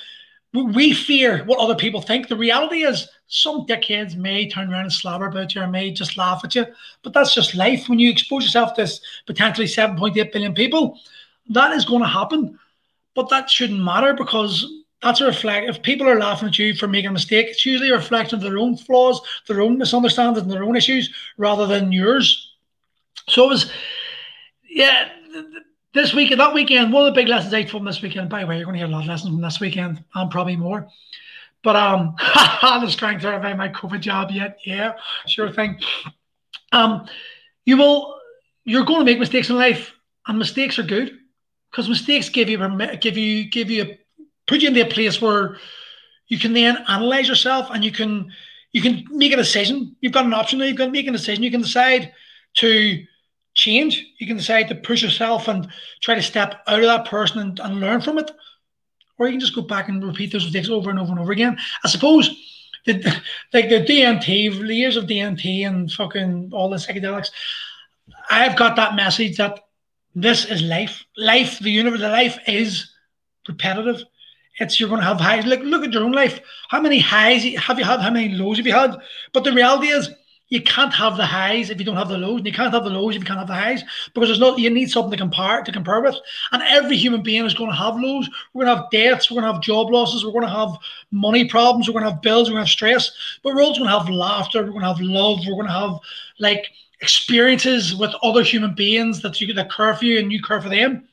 we 0.53 0.93
fear 0.93 1.43
what 1.45 1.59
other 1.59 1.75
people 1.75 2.01
think. 2.01 2.27
The 2.27 2.35
reality 2.35 2.83
is 2.83 3.07
some 3.27 3.65
dickheads 3.65 4.15
may 4.15 4.47
turn 4.47 4.71
around 4.71 4.83
and 4.83 4.93
slobber 4.93 5.25
about 5.25 5.55
you 5.55 5.61
or 5.61 5.67
may 5.67 5.91
just 5.91 6.17
laugh 6.17 6.41
at 6.43 6.53
you, 6.53 6.67
but 7.01 7.13
that's 7.13 7.33
just 7.33 7.55
life. 7.55 7.89
When 7.89 7.97
you 7.97 8.11
expose 8.11 8.43
yourself 8.43 8.75
to 8.75 8.87
potentially 9.25 9.65
7.8 9.65 10.31
billion 10.31 10.53
people, 10.53 10.99
that 11.49 11.71
is 11.73 11.85
going 11.85 12.03
to 12.03 12.07
happen. 12.07 12.59
But 13.15 13.29
that 13.29 13.49
shouldn't 13.49 13.83
matter 13.83 14.13
because 14.13 14.82
that's 15.03 15.21
a 15.21 15.25
reflect. 15.25 15.69
If 15.69 15.83
people 15.83 16.07
are 16.07 16.19
laughing 16.19 16.47
at 16.47 16.57
you 16.57 16.73
for 16.73 16.87
making 16.87 17.09
a 17.09 17.13
mistake, 17.13 17.47
it's 17.47 17.65
usually 17.65 17.89
a 17.89 17.95
reflection 17.95 18.37
of 18.37 18.41
their 18.41 18.57
own 18.57 18.77
flaws, 18.77 19.21
their 19.47 19.61
own 19.61 19.77
misunderstandings, 19.77 20.43
and 20.43 20.51
their 20.51 20.63
own 20.63 20.75
issues 20.75 21.13
rather 21.37 21.67
than 21.67 21.91
yours. 21.91 22.55
So 23.27 23.45
it 23.45 23.49
was, 23.49 23.71
yeah, 24.69 25.09
this 25.93 26.13
weekend, 26.13 26.39
that 26.39 26.53
weekend, 26.53 26.91
one 26.91 27.05
of 27.05 27.13
the 27.13 27.21
big 27.21 27.27
lessons 27.27 27.53
I 27.53 27.63
took 27.63 27.71
from 27.71 27.85
this 27.85 28.01
weekend. 28.01 28.29
By 28.29 28.41
the 28.41 28.47
way, 28.47 28.57
you're 28.57 28.65
going 28.65 28.73
to 28.73 28.79
hear 28.79 28.87
a 28.87 28.91
lot 28.91 29.03
of 29.03 29.07
lessons 29.07 29.29
from 29.29 29.41
this 29.41 29.59
weekend, 29.59 30.03
and 30.15 30.31
probably 30.31 30.55
more. 30.55 30.87
But 31.63 31.75
um, 31.75 32.15
the 32.17 32.89
strength 32.89 33.23
of 33.23 33.41
my 33.41 33.69
COVID 33.69 34.01
job 34.01 34.31
yet? 34.31 34.59
Yeah, 34.65 34.93
sure 35.27 35.51
thing. 35.51 35.79
Um, 36.71 37.07
you 37.65 37.77
will, 37.77 38.19
you're 38.65 38.85
going 38.85 38.99
to 38.99 39.05
make 39.05 39.19
mistakes 39.19 39.49
in 39.49 39.55
life, 39.55 39.93
and 40.27 40.37
mistakes 40.37 40.79
are 40.79 40.83
good 40.83 41.19
because 41.71 41.89
mistakes 41.89 42.29
give 42.29 42.49
you 42.49 42.57
give 42.97 43.17
you 43.17 43.49
give 43.49 43.69
you 43.69 43.83
a, 43.83 43.99
put 44.47 44.61
you 44.61 44.69
into 44.69 44.81
a 44.81 44.89
place 44.89 45.21
where 45.21 45.57
you 46.27 46.39
can 46.39 46.53
then 46.53 46.77
analyze 46.87 47.27
yourself 47.27 47.69
and 47.71 47.83
you 47.83 47.91
can 47.91 48.31
you 48.71 48.81
can 48.81 49.05
make 49.11 49.31
a 49.31 49.37
decision. 49.37 49.95
You've 50.01 50.13
got 50.13 50.25
an 50.25 50.33
option 50.33 50.59
You've 50.59 50.77
got 50.77 50.85
to 50.85 50.91
make 50.91 51.07
a 51.07 51.11
decision. 51.11 51.43
You 51.43 51.51
can 51.51 51.61
decide 51.61 52.11
to 52.55 53.03
change. 53.53 54.05
You 54.17 54.27
can 54.27 54.37
decide 54.37 54.67
to 54.69 54.75
push 54.75 55.03
yourself 55.03 55.47
and 55.47 55.67
try 56.01 56.15
to 56.15 56.21
step 56.21 56.63
out 56.67 56.79
of 56.79 56.85
that 56.85 57.05
person 57.05 57.39
and, 57.39 57.59
and 57.59 57.79
learn 57.79 58.01
from 58.01 58.17
it, 58.17 58.31
or 59.17 59.27
you 59.27 59.33
can 59.33 59.39
just 59.39 59.55
go 59.55 59.61
back 59.61 59.89
and 59.89 60.03
repeat 60.03 60.31
those 60.31 60.45
mistakes 60.45 60.69
over 60.69 60.89
and 60.89 60.99
over 60.99 61.11
and 61.11 61.19
over 61.19 61.31
again. 61.31 61.57
I 61.83 61.87
suppose 61.87 62.29
the 62.85 62.95
like 63.53 63.69
the 63.69 63.85
DMT, 63.85 64.67
the 64.67 64.75
years 64.75 64.97
of 64.97 65.05
DMT 65.05 65.67
and 65.67 65.91
fucking 65.91 66.49
all 66.53 66.69
the 66.69 66.77
psychedelics. 66.77 67.29
I've 68.29 68.57
got 68.57 68.75
that 68.75 68.95
message 68.95 69.37
that 69.37 69.59
this 70.15 70.45
is 70.45 70.61
life. 70.61 71.03
Life, 71.17 71.59
the 71.59 71.71
universe, 71.71 72.01
life 72.01 72.39
is 72.47 72.91
repetitive. 73.47 74.03
It's 74.59 74.79
you're 74.79 74.89
going 74.89 75.01
to 75.01 75.07
have 75.07 75.19
highs. 75.19 75.45
Look, 75.45 75.61
look 75.61 75.83
at 75.83 75.93
your 75.93 76.03
own 76.03 76.11
life. 76.11 76.39
How 76.69 76.79
many 76.79 76.99
highs 76.99 77.43
have 77.55 77.79
you 77.79 77.85
had? 77.85 78.01
How 78.01 78.11
many 78.11 78.35
lows 78.35 78.57
have 78.57 78.67
you 78.67 78.73
had? 78.73 78.95
But 79.33 79.43
the 79.43 79.53
reality 79.53 79.87
is, 79.87 80.09
you 80.49 80.61
can't 80.61 80.93
have 80.93 81.17
the 81.17 81.25
highs 81.25 81.71
if 81.71 81.79
you 81.79 81.85
don't 81.85 81.95
have 81.95 82.09
the 82.09 82.17
lows, 82.17 82.37
and 82.37 82.45
you 82.45 82.53
can't 82.53 82.71
have 82.71 82.83
the 82.83 82.89
lows 82.91 83.15
if 83.15 83.21
you 83.21 83.25
can't 83.25 83.39
have 83.39 83.47
the 83.47 83.55
highs 83.55 83.83
because 84.13 84.29
there's 84.29 84.39
not. 84.39 84.59
You 84.59 84.69
need 84.69 84.91
something 84.91 85.09
to 85.09 85.17
compare 85.17 85.63
to 85.63 85.71
compare 85.71 85.99
with. 85.99 86.15
And 86.51 86.61
every 86.61 86.95
human 86.95 87.23
being 87.23 87.43
is 87.43 87.55
going 87.55 87.71
to 87.71 87.75
have 87.75 87.99
lows. 87.99 88.29
We're 88.53 88.65
going 88.65 88.77
to 88.77 88.83
have 88.83 88.91
deaths. 88.91 89.31
We're 89.31 89.41
going 89.41 89.49
to 89.49 89.53
have 89.53 89.63
job 89.63 89.89
losses. 89.89 90.23
We're 90.23 90.31
going 90.31 90.43
to 90.43 90.49
have 90.49 90.77
money 91.09 91.49
problems. 91.49 91.87
We're 91.87 91.93
going 91.93 92.05
to 92.05 92.11
have 92.11 92.21
bills. 92.21 92.49
We're 92.49 92.57
going 92.57 92.65
to 92.65 92.69
have 92.69 92.77
stress. 92.77 93.11
But 93.41 93.55
we're 93.55 93.63
also 93.63 93.79
going 93.79 93.91
to 93.91 93.97
have 93.97 94.09
laughter. 94.09 94.61
We're 94.61 94.69
going 94.69 94.81
to 94.81 94.93
have 94.93 95.01
love. 95.01 95.39
We're 95.47 95.55
going 95.55 95.65
to 95.65 95.73
have 95.73 95.97
like 96.37 96.67
experiences 97.01 97.95
with 97.95 98.13
other 98.21 98.43
human 98.43 98.75
beings 98.75 99.23
that 99.23 99.41
you 99.41 99.51
that 99.55 99.71
care 99.71 99.95
for 99.95 100.05
you 100.05 100.19
and 100.19 100.31
you 100.31 100.39
care 100.39 100.61
for 100.61 100.69
them. 100.69 101.07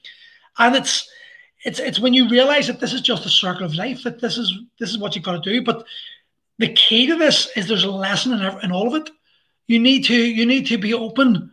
And 0.58 0.76
it's 0.76 1.08
it's 1.64 1.78
it's 1.78 2.00
when 2.00 2.14
you 2.14 2.28
realize 2.28 2.66
that 2.66 2.80
this 2.80 2.92
is 2.92 3.00
just 3.00 3.26
a 3.26 3.30
circle 3.30 3.66
of 3.66 3.74
life, 3.74 4.02
that 4.04 4.20
this 4.20 4.38
is 4.38 4.52
this 4.78 4.90
is 4.90 4.98
what 4.98 5.14
you've 5.14 5.24
got 5.24 5.42
to 5.42 5.50
do. 5.50 5.62
But 5.62 5.84
the 6.58 6.72
key 6.72 7.06
to 7.06 7.16
this 7.16 7.48
is 7.56 7.68
there's 7.68 7.84
a 7.84 7.90
lesson 7.90 8.32
in, 8.32 8.64
in 8.64 8.72
all 8.72 8.94
of 8.94 9.00
it. 9.00 9.10
You 9.66 9.78
need 9.78 10.04
to 10.06 10.14
you 10.14 10.46
need 10.46 10.66
to 10.68 10.78
be 10.78 10.94
open 10.94 11.52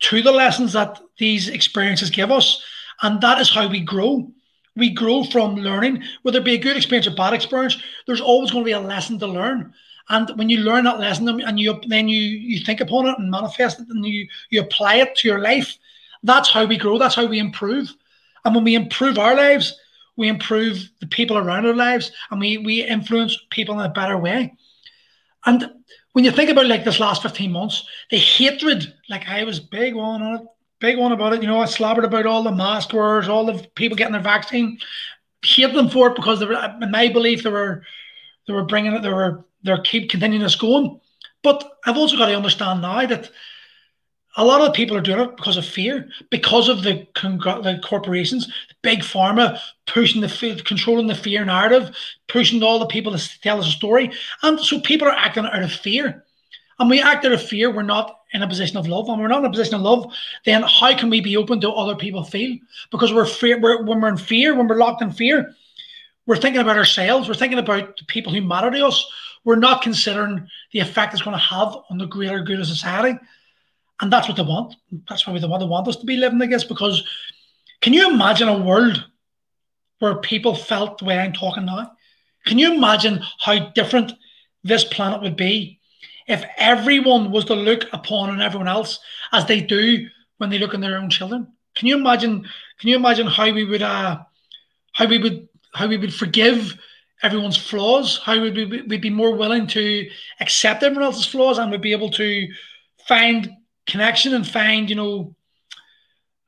to 0.00 0.22
the 0.22 0.32
lessons 0.32 0.72
that 0.74 1.00
these 1.18 1.48
experiences 1.48 2.10
give 2.10 2.30
us, 2.30 2.62
and 3.02 3.20
that 3.20 3.40
is 3.40 3.50
how 3.50 3.68
we 3.68 3.80
grow. 3.80 4.30
We 4.76 4.90
grow 4.90 5.24
from 5.24 5.56
learning, 5.56 6.02
whether 6.22 6.38
it 6.38 6.44
be 6.44 6.54
a 6.54 6.58
good 6.58 6.76
experience 6.76 7.06
or 7.06 7.14
bad 7.14 7.32
experience. 7.32 7.78
There's 8.06 8.20
always 8.20 8.50
going 8.50 8.62
to 8.62 8.68
be 8.68 8.72
a 8.72 8.80
lesson 8.80 9.18
to 9.20 9.26
learn. 9.26 9.72
And 10.10 10.30
when 10.36 10.50
you 10.50 10.58
learn 10.58 10.84
that 10.84 11.00
lesson 11.00 11.28
and 11.28 11.58
you 11.58 11.80
then 11.88 12.08
you 12.08 12.20
you 12.20 12.64
think 12.64 12.80
upon 12.80 13.06
it 13.06 13.18
and 13.18 13.30
manifest 13.30 13.80
it 13.80 13.88
and 13.88 14.04
you 14.04 14.28
you 14.50 14.60
apply 14.60 14.96
it 14.96 15.16
to 15.16 15.28
your 15.28 15.40
life, 15.40 15.78
that's 16.22 16.50
how 16.50 16.66
we 16.66 16.76
grow. 16.76 16.98
That's 16.98 17.14
how 17.14 17.26
we 17.26 17.38
improve. 17.38 17.94
And 18.46 18.54
when 18.54 18.62
we 18.62 18.76
improve 18.76 19.18
our 19.18 19.34
lives, 19.34 19.76
we 20.16 20.28
improve 20.28 20.88
the 21.00 21.06
people 21.08 21.36
around 21.36 21.66
our 21.66 21.74
lives 21.74 22.12
and 22.30 22.38
we 22.40 22.58
we 22.58 22.84
influence 22.84 23.36
people 23.50 23.78
in 23.80 23.84
a 23.84 23.92
better 23.92 24.16
way. 24.16 24.54
And 25.44 25.68
when 26.12 26.24
you 26.24 26.30
think 26.30 26.48
about 26.48 26.66
like 26.66 26.84
this 26.84 27.00
last 27.00 27.22
15 27.22 27.50
months, 27.50 27.86
the 28.10 28.16
hatred, 28.16 28.94
like 29.10 29.28
I 29.28 29.42
was 29.42 29.58
big 29.58 29.96
one 29.96 30.22
on 30.22 30.36
it, 30.36 30.46
big 30.78 30.96
one 30.96 31.10
about 31.10 31.32
it. 31.32 31.42
You 31.42 31.48
know, 31.48 31.60
I 31.60 31.64
slobbered 31.64 32.04
about 32.04 32.24
all 32.24 32.44
the 32.44 32.52
mask 32.52 32.92
wearers, 32.92 33.28
all 33.28 33.46
the 33.46 33.68
people 33.74 33.96
getting 33.96 34.12
their 34.12 34.22
vaccine. 34.22 34.78
Hate 35.44 35.74
them 35.74 35.90
for 35.90 36.08
it 36.08 36.16
because 36.16 36.38
they 36.38 36.46
were, 36.46 36.54
uh, 36.54 36.78
in 36.80 36.90
my 36.92 37.08
belief, 37.08 37.42
they 37.42 37.50
were 37.50 37.82
they 38.46 38.54
were 38.54 38.64
bringing 38.64 38.92
it. 38.92 39.02
They 39.02 39.12
were 39.12 39.44
they're 39.64 39.82
keep 39.82 40.08
continuing 40.08 40.42
this 40.42 40.54
going. 40.54 41.00
But 41.42 41.78
I've 41.84 41.96
also 41.96 42.16
got 42.16 42.26
to 42.26 42.36
understand 42.36 42.82
now 42.82 43.04
that 43.06 43.28
a 44.36 44.44
lot 44.44 44.60
of 44.60 44.74
people 44.74 44.96
are 44.96 45.02
doing 45.02 45.20
it 45.20 45.36
because 45.36 45.56
of 45.56 45.64
fear, 45.64 46.08
because 46.30 46.68
of 46.68 46.82
the, 46.82 47.06
the 47.22 47.80
corporations, 47.84 48.52
big 48.82 49.00
pharma 49.00 49.58
pushing 49.86 50.20
the 50.20 50.62
controlling 50.64 51.06
the 51.06 51.14
fear 51.14 51.44
narrative, 51.44 51.96
pushing 52.28 52.62
all 52.62 52.78
the 52.78 52.86
people 52.86 53.16
to 53.16 53.40
tell 53.40 53.58
us 53.58 53.68
a 53.68 53.70
story, 53.70 54.10
and 54.42 54.60
so 54.60 54.80
people 54.80 55.08
are 55.08 55.12
acting 55.12 55.46
out 55.46 55.62
of 55.62 55.72
fear. 55.72 56.24
And 56.78 56.90
we 56.90 57.00
act 57.00 57.24
out 57.24 57.32
of 57.32 57.42
fear, 57.42 57.70
we're 57.70 57.82
not 57.82 58.20
in 58.32 58.42
a 58.42 58.48
position 58.48 58.76
of 58.76 58.86
love. 58.86 59.08
And 59.08 59.18
we're 59.18 59.28
not 59.28 59.38
in 59.38 59.46
a 59.46 59.50
position 59.50 59.76
of 59.76 59.80
love, 59.80 60.12
then 60.44 60.62
how 60.62 60.94
can 60.94 61.08
we 61.08 61.22
be 61.22 61.38
open 61.38 61.58
to 61.62 61.70
other 61.70 61.96
people 61.96 62.22
feel? 62.22 62.58
Because 62.90 63.14
we're 63.14 63.24
fear, 63.24 63.58
we're, 63.58 63.82
when 63.82 64.02
we're 64.02 64.08
in 64.08 64.18
fear, 64.18 64.54
when 64.54 64.68
we're 64.68 64.76
locked 64.76 65.00
in 65.00 65.10
fear, 65.10 65.54
we're 66.26 66.36
thinking 66.36 66.60
about 66.60 66.76
ourselves. 66.76 67.28
We're 67.28 67.34
thinking 67.34 67.58
about 67.58 67.96
the 67.96 68.04
people 68.04 68.34
who 68.34 68.42
matter 68.42 68.70
to 68.70 68.86
us 68.86 69.10
we're 69.46 69.54
not 69.54 69.80
considering 69.80 70.50
the 70.72 70.80
effect 70.80 71.14
it's 71.14 71.22
going 71.22 71.36
to 71.36 71.42
have 71.42 71.76
on 71.88 71.98
the 71.98 72.06
greater 72.06 72.40
good 72.40 72.58
of 72.58 72.66
society. 72.66 73.16
And 74.00 74.12
that's 74.12 74.28
what 74.28 74.36
they 74.36 74.42
want. 74.42 74.76
That's 75.08 75.26
why 75.26 75.38
they 75.38 75.46
want, 75.46 75.60
they 75.60 75.66
want 75.66 75.88
us 75.88 75.96
to 75.96 76.06
be 76.06 76.16
living, 76.16 76.42
I 76.42 76.46
guess, 76.46 76.64
because 76.64 77.02
can 77.80 77.92
you 77.92 78.10
imagine 78.12 78.48
a 78.48 78.58
world 78.58 79.04
where 79.98 80.16
people 80.16 80.54
felt 80.54 80.98
the 80.98 81.06
way 81.06 81.18
I'm 81.18 81.32
talking 81.32 81.66
now? 81.66 81.92
Can 82.44 82.58
you 82.58 82.74
imagine 82.74 83.20
how 83.40 83.70
different 83.70 84.12
this 84.62 84.84
planet 84.84 85.22
would 85.22 85.36
be 85.36 85.80
if 86.26 86.44
everyone 86.56 87.30
was 87.30 87.44
to 87.46 87.54
look 87.54 87.84
upon 87.92 88.30
and 88.30 88.42
everyone 88.42 88.68
else 88.68 88.98
as 89.32 89.46
they 89.46 89.60
do 89.60 90.08
when 90.38 90.50
they 90.50 90.58
look 90.58 90.74
on 90.74 90.80
their 90.80 90.98
own 90.98 91.10
children? 91.10 91.52
Can 91.74 91.88
you 91.88 91.96
imagine? 91.96 92.46
Can 92.78 92.88
you 92.88 92.96
imagine 92.96 93.26
how 93.26 93.50
we 93.52 93.64
would, 93.64 93.82
uh, 93.82 94.18
how 94.92 95.06
we 95.06 95.18
would, 95.18 95.48
how 95.72 95.86
we 95.86 95.96
would 95.96 96.14
forgive 96.14 96.78
everyone's 97.22 97.56
flaws? 97.56 98.18
How 98.18 98.38
would 98.40 98.54
we 98.54 98.64
we'd 98.82 99.00
be 99.00 99.10
more 99.10 99.34
willing 99.34 99.66
to 99.68 100.08
accept 100.40 100.82
everyone 100.82 101.04
else's 101.04 101.26
flaws 101.26 101.58
and 101.58 101.70
would 101.70 101.82
be 101.82 101.92
able 101.92 102.10
to 102.10 102.48
find 103.06 103.50
connection 103.86 104.34
and 104.34 104.46
find, 104.46 104.90
you 104.90 104.96
know, 104.96 105.34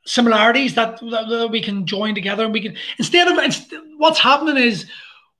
similarities 0.04 0.74
that, 0.74 0.98
that, 1.00 1.28
that 1.28 1.50
we 1.50 1.62
can 1.62 1.86
join 1.86 2.14
together 2.14 2.44
and 2.44 2.52
we 2.52 2.62
can 2.62 2.76
instead 2.98 3.28
of 3.28 3.72
what's 3.98 4.18
happening 4.18 4.56
is 4.56 4.86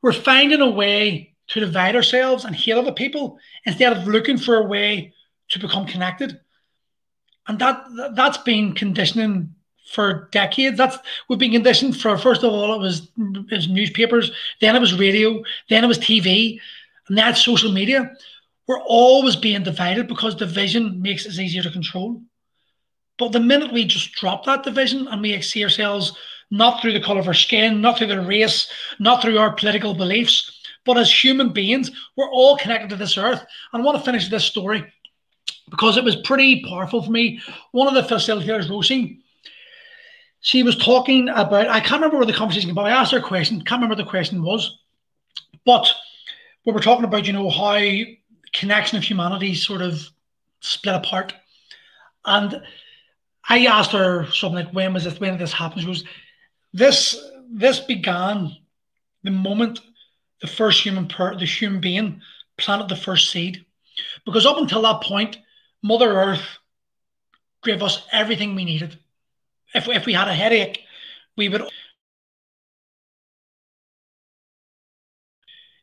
we're 0.02 0.12
finding 0.12 0.61
a 0.61 0.68
way 0.68 1.34
to 1.48 1.61
divide 1.61 1.96
ourselves 1.96 2.44
and 2.44 2.54
hate 2.54 2.74
other 2.74 2.92
people 2.92 3.38
instead 3.64 3.96
of 3.96 4.06
looking 4.06 4.37
for 4.37 4.56
a 4.56 4.66
way 4.66 5.12
to 5.48 5.58
become 5.58 5.87
connected. 5.87 6.38
And 7.46 7.58
that 7.58 7.82
that's 8.14 8.38
been 8.38 8.74
conditioning 8.74 9.54
for 9.90 10.28
decades. 10.32 10.76
That's 10.76 10.98
we've 11.28 11.38
been 11.38 11.52
conditioned 11.52 11.96
for 11.96 12.18
first 12.18 12.42
of 12.42 12.52
all 12.52 12.74
it 12.74 12.78
was 12.78 13.11
it 13.16 13.50
was 13.50 13.68
newspapers, 13.68 14.30
then 14.61 14.76
it 14.76 14.80
was 14.80 14.98
radio, 14.98 15.42
then 15.70 15.82
it 15.82 15.88
was 15.88 15.98
TV, 15.98 16.61
and 17.08 17.16
now 17.16 17.32
social 17.32 17.72
media. 17.72 18.14
We're 18.68 18.81
always 18.81 19.35
being 19.35 19.64
divided 19.64 20.07
because 20.07 20.35
division 20.35 21.02
makes 21.02 21.26
it 21.26 21.38
easier 21.38 21.62
to 21.62 21.70
control. 21.70 22.22
But 23.18 23.33
the 23.33 23.40
minute 23.40 23.72
we 23.72 23.85
just 23.85 24.12
drop 24.12 24.44
that 24.44 24.62
division 24.62 25.09
and 25.09 25.20
we 25.20 25.40
see 25.42 25.64
ourselves 25.64 26.16
not 26.50 26.81
through 26.81 26.92
the 26.92 27.02
colour 27.02 27.20
of 27.20 27.26
our 27.26 27.35
skin, 27.35 27.81
not 27.81 27.98
through 27.98 28.07
the 28.07 28.20
race, 28.20 28.70
not 28.98 29.20
through 29.20 29.38
our 29.38 29.54
political 29.54 29.94
beliefs, 29.94 30.54
but 30.85 30.96
as 30.96 31.12
human 31.12 31.52
beings, 31.52 31.90
we're 32.16 32.31
all 32.31 32.57
connected 32.57 32.90
to 32.90 32.96
this 32.96 33.18
earth. 33.18 33.44
And 33.72 33.83
I 33.83 33.85
want 33.85 33.98
to 33.98 34.04
finish 34.04 34.28
this 34.28 34.44
story 34.44 34.85
because 35.70 35.96
it 35.96 36.04
was 36.04 36.16
pretty 36.16 36.62
powerful 36.62 37.02
for 37.02 37.11
me. 37.11 37.40
One 37.72 37.88
of 37.88 37.94
the 37.94 38.14
facilitators, 38.14 38.70
Rosie, 38.70 39.20
she 40.40 40.62
was 40.62 40.76
talking 40.76 41.28
about, 41.28 41.68
I 41.68 41.81
can't 41.81 42.00
remember 42.00 42.16
where 42.16 42.26
the 42.26 42.33
conversation 42.33 42.68
came 42.68 42.78
about. 42.78 42.87
I 42.87 42.90
asked 42.90 43.12
her 43.12 43.18
a 43.18 43.22
question, 43.22 43.59
can't 43.59 43.83
remember 43.83 43.96
what 43.96 44.04
the 44.04 44.11
question 44.11 44.42
was. 44.42 44.78
But 45.66 45.90
we 46.64 46.72
were 46.72 46.81
talking 46.81 47.04
about, 47.04 47.26
you 47.26 47.33
know, 47.33 47.50
how 47.50 47.81
connection 48.52 48.98
of 48.98 49.04
humanity 49.04 49.54
sort 49.54 49.82
of 49.82 50.08
split 50.61 50.94
apart. 50.94 51.34
And 52.24 52.61
I 53.48 53.66
asked 53.66 53.92
her 53.92 54.26
something 54.30 54.64
like, 54.64 54.74
when 54.74 54.92
was 54.92 55.04
this, 55.04 55.18
when 55.20 55.32
did 55.32 55.40
this 55.40 55.52
happen? 55.52 55.80
She 55.80 55.87
goes, 55.87 56.04
this, 56.72 57.18
this 57.50 57.80
began 57.80 58.56
the 59.22 59.30
moment 59.30 59.80
the 60.40 60.46
first 60.46 60.82
human 60.82 61.08
per, 61.08 61.34
the 61.37 61.44
human 61.44 61.80
being 61.80 62.20
planted 62.56 62.88
the 62.88 62.96
first 62.96 63.30
seed. 63.30 63.64
Because 64.24 64.46
up 64.46 64.58
until 64.58 64.82
that 64.82 65.02
point, 65.02 65.38
Mother 65.82 66.11
Earth 66.11 66.58
gave 67.64 67.82
us 67.82 68.06
everything 68.12 68.54
we 68.54 68.64
needed. 68.64 68.98
If, 69.74 69.88
if 69.88 70.06
we 70.06 70.12
had 70.12 70.28
a 70.28 70.34
headache, 70.34 70.80
we 71.37 71.48
would. 71.48 71.62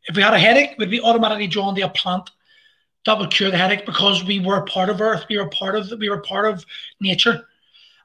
If 0.07 0.15
we 0.15 0.21
had 0.21 0.33
a 0.33 0.39
headache, 0.39 0.75
we'd 0.77 0.91
be 0.91 1.01
automatically 1.01 1.47
drawn 1.47 1.75
to 1.75 1.81
a 1.81 1.89
plant 1.89 2.29
that 3.05 3.17
would 3.17 3.31
cure 3.31 3.51
the 3.51 3.57
headache 3.57 3.85
because 3.85 4.23
we 4.23 4.39
were 4.39 4.65
part 4.65 4.89
of 4.89 5.01
Earth. 5.01 5.25
We 5.29 5.37
were 5.37 5.49
part 5.49 5.75
of 5.75 5.91
we 5.99 6.09
were 6.09 6.21
part 6.21 6.51
of 6.51 6.65
nature. 6.99 7.47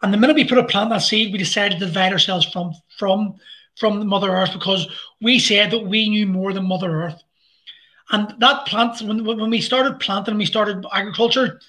And 0.03 0.13
the 0.13 0.19
minute 0.19 0.37
we 0.37 0.45
put 0.45 0.59
a 0.59 0.65
plant 0.65 0.91
that 0.91 0.99
seed, 0.99 1.33
we 1.33 1.39
decided 1.39 1.79
to 1.79 1.87
divide 1.87 2.13
ourselves 2.13 2.47
from 2.47 2.75
from 2.99 3.37
from 3.79 4.07
Mother 4.07 4.31
Earth 4.31 4.53
because 4.53 4.89
we 5.21 5.39
said 5.39 5.71
that 5.71 5.87
we 5.87 6.09
knew 6.09 6.27
more 6.27 6.53
than 6.53 6.69
Mother 6.69 7.03
Earth. 7.03 7.23
And 8.13 8.35
that 8.41 8.67
plant, 8.67 9.01
when, 9.03 9.25
when 9.25 9.51
we 9.51 9.61
started 9.61 10.01
planting, 10.01 10.37
we 10.37 10.45
started 10.45 10.85
agriculture, 10.93 11.61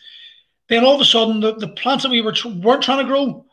then 0.69 0.83
all 0.83 0.95
of 0.95 1.01
a 1.01 1.05
sudden 1.05 1.39
the, 1.39 1.53
the 1.53 1.67
plants 1.67 2.03
that 2.03 2.11
we 2.11 2.21
were 2.21 2.33
weren't 2.45 2.83
trying 2.83 2.97
to 2.97 3.05
grow 3.05 3.45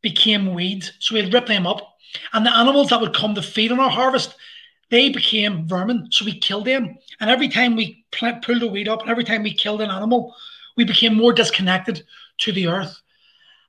became 0.00 0.54
weeds. 0.54 0.92
So 0.98 1.14
we'd 1.14 1.32
rip 1.32 1.46
them 1.46 1.66
up. 1.66 1.98
And 2.32 2.44
the 2.44 2.56
animals 2.56 2.88
that 2.88 3.00
would 3.00 3.14
come 3.14 3.34
to 3.34 3.42
feed 3.42 3.72
on 3.72 3.78
our 3.78 3.90
harvest, 3.90 4.34
they 4.90 5.08
became 5.08 5.66
vermin. 5.66 6.08
So 6.10 6.24
we 6.24 6.38
killed 6.38 6.66
them. 6.66 6.98
And 7.20 7.30
every 7.30 7.48
time 7.48 7.76
we 7.76 8.04
pulled 8.12 8.62
a 8.62 8.66
weed 8.66 8.88
up, 8.88 9.02
and 9.02 9.10
every 9.10 9.24
time 9.24 9.42
we 9.42 9.54
killed 9.54 9.80
an 9.80 9.90
animal, 9.90 10.34
we 10.76 10.84
became 10.84 11.14
more 11.14 11.32
disconnected 11.32 12.04
to 12.38 12.52
the 12.52 12.66
earth. 12.66 13.00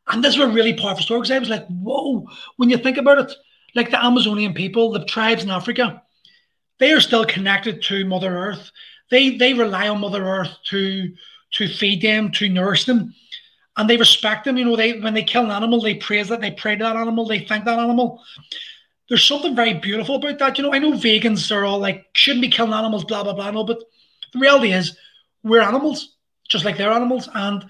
And 0.07 0.23
this 0.23 0.37
was 0.37 0.49
a 0.49 0.51
really 0.51 0.73
powerful 0.73 1.03
story 1.03 1.21
because 1.21 1.31
I 1.31 1.39
was 1.39 1.49
like, 1.49 1.67
whoa, 1.67 2.27
when 2.57 2.69
you 2.69 2.77
think 2.77 2.97
about 2.97 3.19
it, 3.19 3.33
like 3.75 3.91
the 3.91 4.03
Amazonian 4.03 4.53
people, 4.53 4.91
the 4.91 5.05
tribes 5.05 5.43
in 5.43 5.51
Africa, 5.51 6.01
they 6.79 6.91
are 6.91 6.99
still 6.99 7.25
connected 7.25 7.81
to 7.83 8.05
Mother 8.05 8.35
Earth. 8.35 8.71
They 9.09 9.37
they 9.37 9.53
rely 9.53 9.87
on 9.87 10.01
Mother 10.01 10.23
Earth 10.23 10.57
to 10.69 11.13
to 11.51 11.67
feed 11.67 12.01
them, 12.01 12.31
to 12.31 12.49
nourish 12.49 12.85
them, 12.85 13.13
and 13.77 13.89
they 13.89 13.97
respect 13.97 14.45
them. 14.45 14.57
You 14.57 14.65
know, 14.65 14.75
they 14.75 14.99
when 14.99 15.13
they 15.13 15.23
kill 15.23 15.45
an 15.45 15.51
animal, 15.51 15.81
they 15.81 15.95
praise 15.95 16.29
that, 16.29 16.41
they 16.41 16.51
pray 16.51 16.75
to 16.75 16.83
that 16.83 16.95
animal, 16.95 17.27
they 17.27 17.39
thank 17.39 17.65
that 17.65 17.79
animal. 17.79 18.21
There's 19.11 19.25
something 19.25 19.55
very 19.55 19.73
beautiful 19.73 20.15
about 20.15 20.39
that. 20.39 20.57
You 20.57 20.63
know, 20.63 20.73
I 20.73 20.79
know 20.79 20.93
vegans 20.93 21.53
are 21.53 21.65
all 21.65 21.79
like 21.79 22.07
shouldn't 22.13 22.41
be 22.41 22.47
killing 22.47 22.71
animals, 22.71 23.03
blah 23.03 23.23
blah 23.23 23.33
blah. 23.33 23.51
No, 23.51 23.65
but 23.65 23.83
the 24.31 24.39
reality 24.39 24.71
is 24.71 24.97
we're 25.43 25.61
animals, 25.61 26.15
just 26.47 26.63
like 26.63 26.77
they're 26.77 26.91
animals, 26.91 27.27
and 27.33 27.65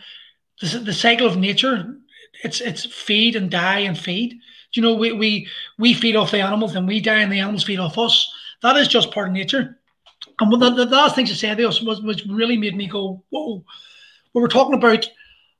the, 0.61 0.77
the 0.77 0.93
cycle 0.93 1.25
of 1.25 1.37
nature. 1.37 1.95
It's 2.43 2.61
it's 2.61 2.85
feed 2.85 3.35
and 3.35 3.49
die 3.49 3.79
and 3.79 3.97
feed 3.97 4.39
you 4.73 4.81
know, 4.81 4.93
we, 4.93 5.11
we 5.11 5.47
we 5.77 5.93
feed 5.93 6.15
off 6.15 6.31
the 6.31 6.39
animals 6.39 6.75
and 6.75 6.87
we 6.87 7.01
die 7.01 7.19
and 7.19 7.31
the 7.31 7.39
animals 7.39 7.63
feed 7.63 7.79
off 7.79 7.97
us. 7.97 8.31
That 8.61 8.77
is 8.77 8.87
just 8.87 9.11
part 9.11 9.27
of 9.27 9.33
nature. 9.33 9.77
And 10.39 10.51
one 10.51 10.59
the, 10.59 10.69
the 10.69 10.85
last 10.85 11.15
thing 11.15 11.25
she 11.25 11.33
said 11.33 11.57
to 11.57 11.67
us 11.67 11.81
was, 11.81 12.01
was 12.01 12.25
really 12.25 12.57
made 12.57 12.75
me 12.75 12.87
go, 12.87 13.23
whoa. 13.29 13.63
We 14.33 14.41
were 14.41 14.47
talking 14.47 14.75
about 14.75 15.09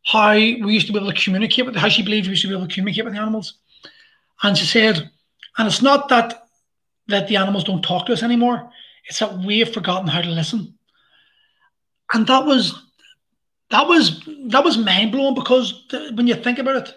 how 0.06 0.34
we 0.34 0.74
used 0.74 0.88
to 0.88 0.94
be 0.94 1.00
able 1.00 1.12
to 1.12 1.22
communicate 1.22 1.65
with, 1.65 1.76
how 1.76 1.89
she 1.89 2.04
believed 2.04 2.28
we 2.28 2.32
used 2.32 2.44
to 2.44 2.48
be 2.48 2.56
able 2.56 2.67
to 2.67 2.74
communicate 2.74 3.06
with 3.06 3.13
the 3.13 3.20
animals. 3.20 3.56
And 4.44 4.58
she 4.58 4.65
said, 4.65 5.12
and 5.57 5.67
it's 5.67 5.81
not 5.81 6.09
that 6.09 6.47
that 7.07 7.27
the 7.27 7.35
animals 7.35 7.63
don't 7.63 7.81
talk 7.81 8.05
to 8.05 8.13
us 8.13 8.23
anymore, 8.23 8.71
it's 9.05 9.19
that 9.19 9.37
we 9.39 9.59
have 9.59 9.73
forgotten 9.73 10.07
how 10.07 10.21
to 10.21 10.29
listen. 10.29 10.75
And 12.13 12.27
that 12.27 12.45
was 12.45 12.81
that 13.69 13.87
was 13.87 14.23
that 14.47 14.63
was 14.63 14.77
mind 14.77 15.11
blowing 15.11 15.35
because 15.35 15.85
when 16.13 16.27
you 16.27 16.35
think 16.35 16.59
about 16.59 16.87
it, 16.87 16.95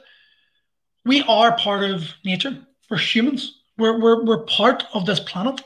we 1.04 1.22
are 1.22 1.56
part 1.56 1.84
of 1.84 2.12
nature. 2.24 2.58
We're 2.90 2.98
humans. 2.98 3.60
We're, 3.76 4.00
we're, 4.00 4.24
we're 4.24 4.44
part 4.44 4.84
of 4.92 5.06
this 5.06 5.20
planet. 5.20 5.62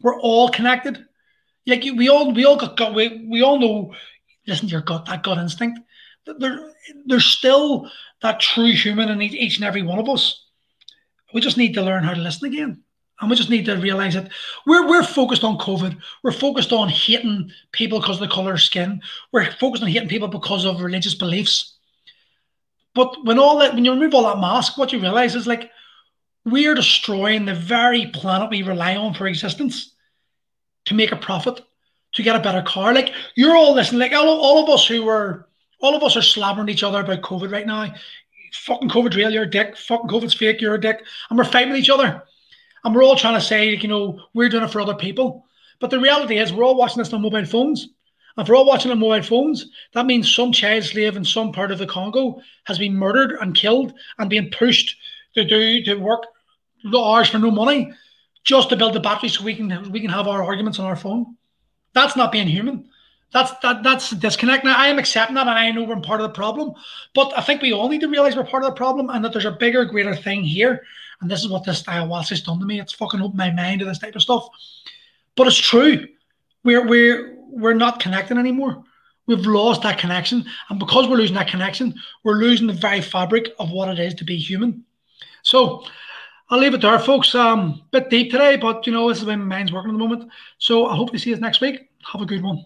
We're 0.00 0.18
all 0.20 0.48
connected. 0.48 1.04
Like 1.66 1.82
we 1.82 2.08
all 2.08 2.32
we 2.32 2.44
all 2.44 2.56
got, 2.56 2.76
got 2.76 2.94
we, 2.94 3.26
we 3.28 3.42
all 3.42 3.58
know. 3.58 3.94
Listen 4.46 4.68
to 4.68 4.72
your 4.72 4.82
gut, 4.82 5.06
that 5.06 5.22
gut 5.22 5.38
instinct. 5.38 5.80
There, 6.26 6.70
there's 7.06 7.24
still 7.24 7.90
that 8.20 8.40
true 8.40 8.72
human 8.72 9.08
in 9.08 9.22
each 9.22 9.56
and 9.56 9.64
every 9.64 9.82
one 9.82 9.98
of 9.98 10.08
us. 10.08 10.43
We 11.34 11.42
just 11.42 11.58
need 11.58 11.74
to 11.74 11.82
learn 11.82 12.04
how 12.04 12.14
to 12.14 12.20
listen 12.20 12.46
again. 12.46 12.82
And 13.20 13.28
we 13.28 13.36
just 13.36 13.50
need 13.50 13.66
to 13.66 13.76
realize 13.76 14.14
that 14.14 14.30
we're, 14.66 14.88
we're 14.88 15.04
focused 15.04 15.44
on 15.44 15.58
COVID. 15.58 15.98
We're 16.22 16.32
focused 16.32 16.72
on 16.72 16.88
hating 16.88 17.50
people 17.72 18.00
because 18.00 18.20
of 18.20 18.28
the 18.28 18.34
color 18.34 18.54
of 18.54 18.60
skin. 18.60 19.02
We're 19.32 19.50
focused 19.52 19.82
on 19.82 19.88
hating 19.88 20.08
people 20.08 20.28
because 20.28 20.64
of 20.64 20.80
religious 20.80 21.14
beliefs. 21.14 21.76
But 22.94 23.24
when 23.24 23.38
all 23.38 23.58
that, 23.58 23.74
when 23.74 23.84
you 23.84 23.92
remove 23.92 24.14
all 24.14 24.24
that 24.24 24.40
mask, 24.40 24.78
what 24.78 24.92
you 24.92 25.00
realize 25.00 25.34
is 25.34 25.46
like 25.46 25.70
we're 26.44 26.74
destroying 26.74 27.44
the 27.44 27.54
very 27.54 28.06
planet 28.06 28.50
we 28.50 28.62
rely 28.62 28.96
on 28.96 29.14
for 29.14 29.26
existence 29.26 29.92
to 30.84 30.94
make 30.94 31.12
a 31.12 31.16
profit, 31.16 31.60
to 32.14 32.22
get 32.22 32.36
a 32.36 32.40
better 32.40 32.62
car. 32.62 32.94
Like 32.94 33.12
you're 33.34 33.56
all 33.56 33.74
listening, 33.74 34.00
like 34.00 34.12
all, 34.12 34.28
all 34.28 34.62
of 34.62 34.70
us 34.70 34.86
who 34.86 35.04
were, 35.04 35.48
all 35.80 35.96
of 35.96 36.02
us 36.02 36.16
are 36.16 36.20
slabbering 36.20 36.70
each 36.70 36.82
other 36.82 37.00
about 37.00 37.22
COVID 37.22 37.50
right 37.50 37.66
now. 37.66 37.92
Fucking 38.54 38.88
COVID's 38.88 39.16
real, 39.16 39.30
you're 39.30 39.42
a 39.42 39.50
dick. 39.50 39.76
Fucking 39.76 40.08
COVID's 40.08 40.34
fake, 40.34 40.60
you're 40.60 40.74
a 40.74 40.80
dick. 40.80 41.04
And 41.28 41.38
we're 41.38 41.44
fighting 41.44 41.74
each 41.76 41.90
other. 41.90 42.22
And 42.84 42.94
we're 42.94 43.04
all 43.04 43.16
trying 43.16 43.34
to 43.34 43.40
say, 43.40 43.74
you 43.74 43.88
know, 43.88 44.20
we're 44.32 44.48
doing 44.48 44.64
it 44.64 44.70
for 44.70 44.80
other 44.80 44.94
people. 44.94 45.46
But 45.80 45.90
the 45.90 45.98
reality 45.98 46.38
is, 46.38 46.52
we're 46.52 46.64
all 46.64 46.76
watching 46.76 46.98
this 46.98 47.12
on 47.12 47.22
mobile 47.22 47.44
phones. 47.44 47.88
And 48.36 48.46
for 48.46 48.54
all 48.54 48.66
watching 48.66 48.90
on 48.90 48.98
mobile 48.98 49.22
phones, 49.22 49.70
that 49.92 50.06
means 50.06 50.32
some 50.32 50.52
child 50.52 50.84
slave 50.84 51.16
in 51.16 51.24
some 51.24 51.52
part 51.52 51.70
of 51.70 51.78
the 51.78 51.86
Congo 51.86 52.40
has 52.64 52.78
been 52.78 52.94
murdered 52.94 53.38
and 53.40 53.54
killed 53.54 53.94
and 54.18 54.30
being 54.30 54.50
pushed 54.50 54.96
to 55.34 55.44
do 55.44 55.82
to 55.84 55.94
work 55.96 56.24
hours 56.94 57.28
for 57.28 57.38
no 57.38 57.50
money 57.50 57.92
just 58.44 58.68
to 58.68 58.76
build 58.76 58.92
the 58.92 59.00
battery 59.00 59.28
so 59.28 59.42
we 59.42 59.54
can 59.54 59.90
we 59.90 60.00
can 60.00 60.10
have 60.10 60.28
our 60.28 60.44
arguments 60.44 60.78
on 60.78 60.84
our 60.84 60.96
phone. 60.96 61.36
That's 61.94 62.16
not 62.16 62.32
being 62.32 62.48
human. 62.48 62.88
That's 63.34 63.52
that 63.62 63.82
that's 63.82 64.12
a 64.12 64.14
disconnect. 64.14 64.64
Now 64.64 64.76
I 64.78 64.86
am 64.86 64.98
accepting 64.98 65.34
that 65.34 65.48
and 65.48 65.58
I 65.58 65.70
know 65.72 65.82
we're 65.82 66.00
part 66.00 66.20
of 66.20 66.28
the 66.28 66.32
problem, 66.34 66.72
but 67.16 67.36
I 67.36 67.42
think 67.42 67.60
we 67.60 67.72
all 67.72 67.88
need 67.88 68.00
to 68.02 68.08
realize 68.08 68.36
we're 68.36 68.44
part 68.44 68.62
of 68.62 68.70
the 68.70 68.76
problem 68.76 69.10
and 69.10 69.24
that 69.24 69.32
there's 69.32 69.44
a 69.44 69.50
bigger, 69.50 69.84
greater 69.84 70.14
thing 70.14 70.44
here. 70.44 70.82
And 71.20 71.28
this 71.28 71.40
is 71.40 71.48
what 71.48 71.64
this 71.64 71.82
ayahuasca's 71.82 72.42
done 72.42 72.60
to 72.60 72.64
me. 72.64 72.80
It's 72.80 72.92
fucking 72.92 73.20
opened 73.20 73.36
my 73.36 73.50
mind 73.50 73.80
to 73.80 73.86
this 73.86 73.98
type 73.98 74.14
of 74.14 74.22
stuff. 74.22 74.46
But 75.34 75.48
it's 75.48 75.58
true. 75.58 76.06
We're 76.62 76.86
we're 76.86 77.36
we're 77.50 77.74
not 77.74 77.98
connecting 77.98 78.38
anymore. 78.38 78.84
We've 79.26 79.44
lost 79.44 79.82
that 79.82 79.98
connection. 79.98 80.44
And 80.70 80.78
because 80.78 81.08
we're 81.08 81.16
losing 81.16 81.34
that 81.34 81.48
connection, 81.48 81.94
we're 82.22 82.34
losing 82.34 82.68
the 82.68 82.72
very 82.72 83.00
fabric 83.00 83.48
of 83.58 83.72
what 83.72 83.88
it 83.88 83.98
is 83.98 84.14
to 84.14 84.24
be 84.24 84.36
human. 84.36 84.84
So 85.42 85.84
I'll 86.50 86.60
leave 86.60 86.74
it 86.74 86.82
there, 86.82 87.00
folks. 87.00 87.34
Um, 87.34 87.82
bit 87.90 88.10
deep 88.10 88.30
today, 88.30 88.56
but 88.56 88.86
you 88.86 88.92
know, 88.92 89.08
this 89.08 89.18
is 89.18 89.26
my 89.26 89.34
mind's 89.34 89.72
working 89.72 89.90
at 89.90 89.94
the 89.94 89.98
moment. 89.98 90.30
So 90.58 90.86
I 90.86 90.94
hope 90.94 91.10
to 91.10 91.18
see 91.18 91.30
you 91.30 91.36
next 91.36 91.60
week. 91.60 91.88
Have 92.12 92.20
a 92.20 92.26
good 92.26 92.42
one. 92.42 92.64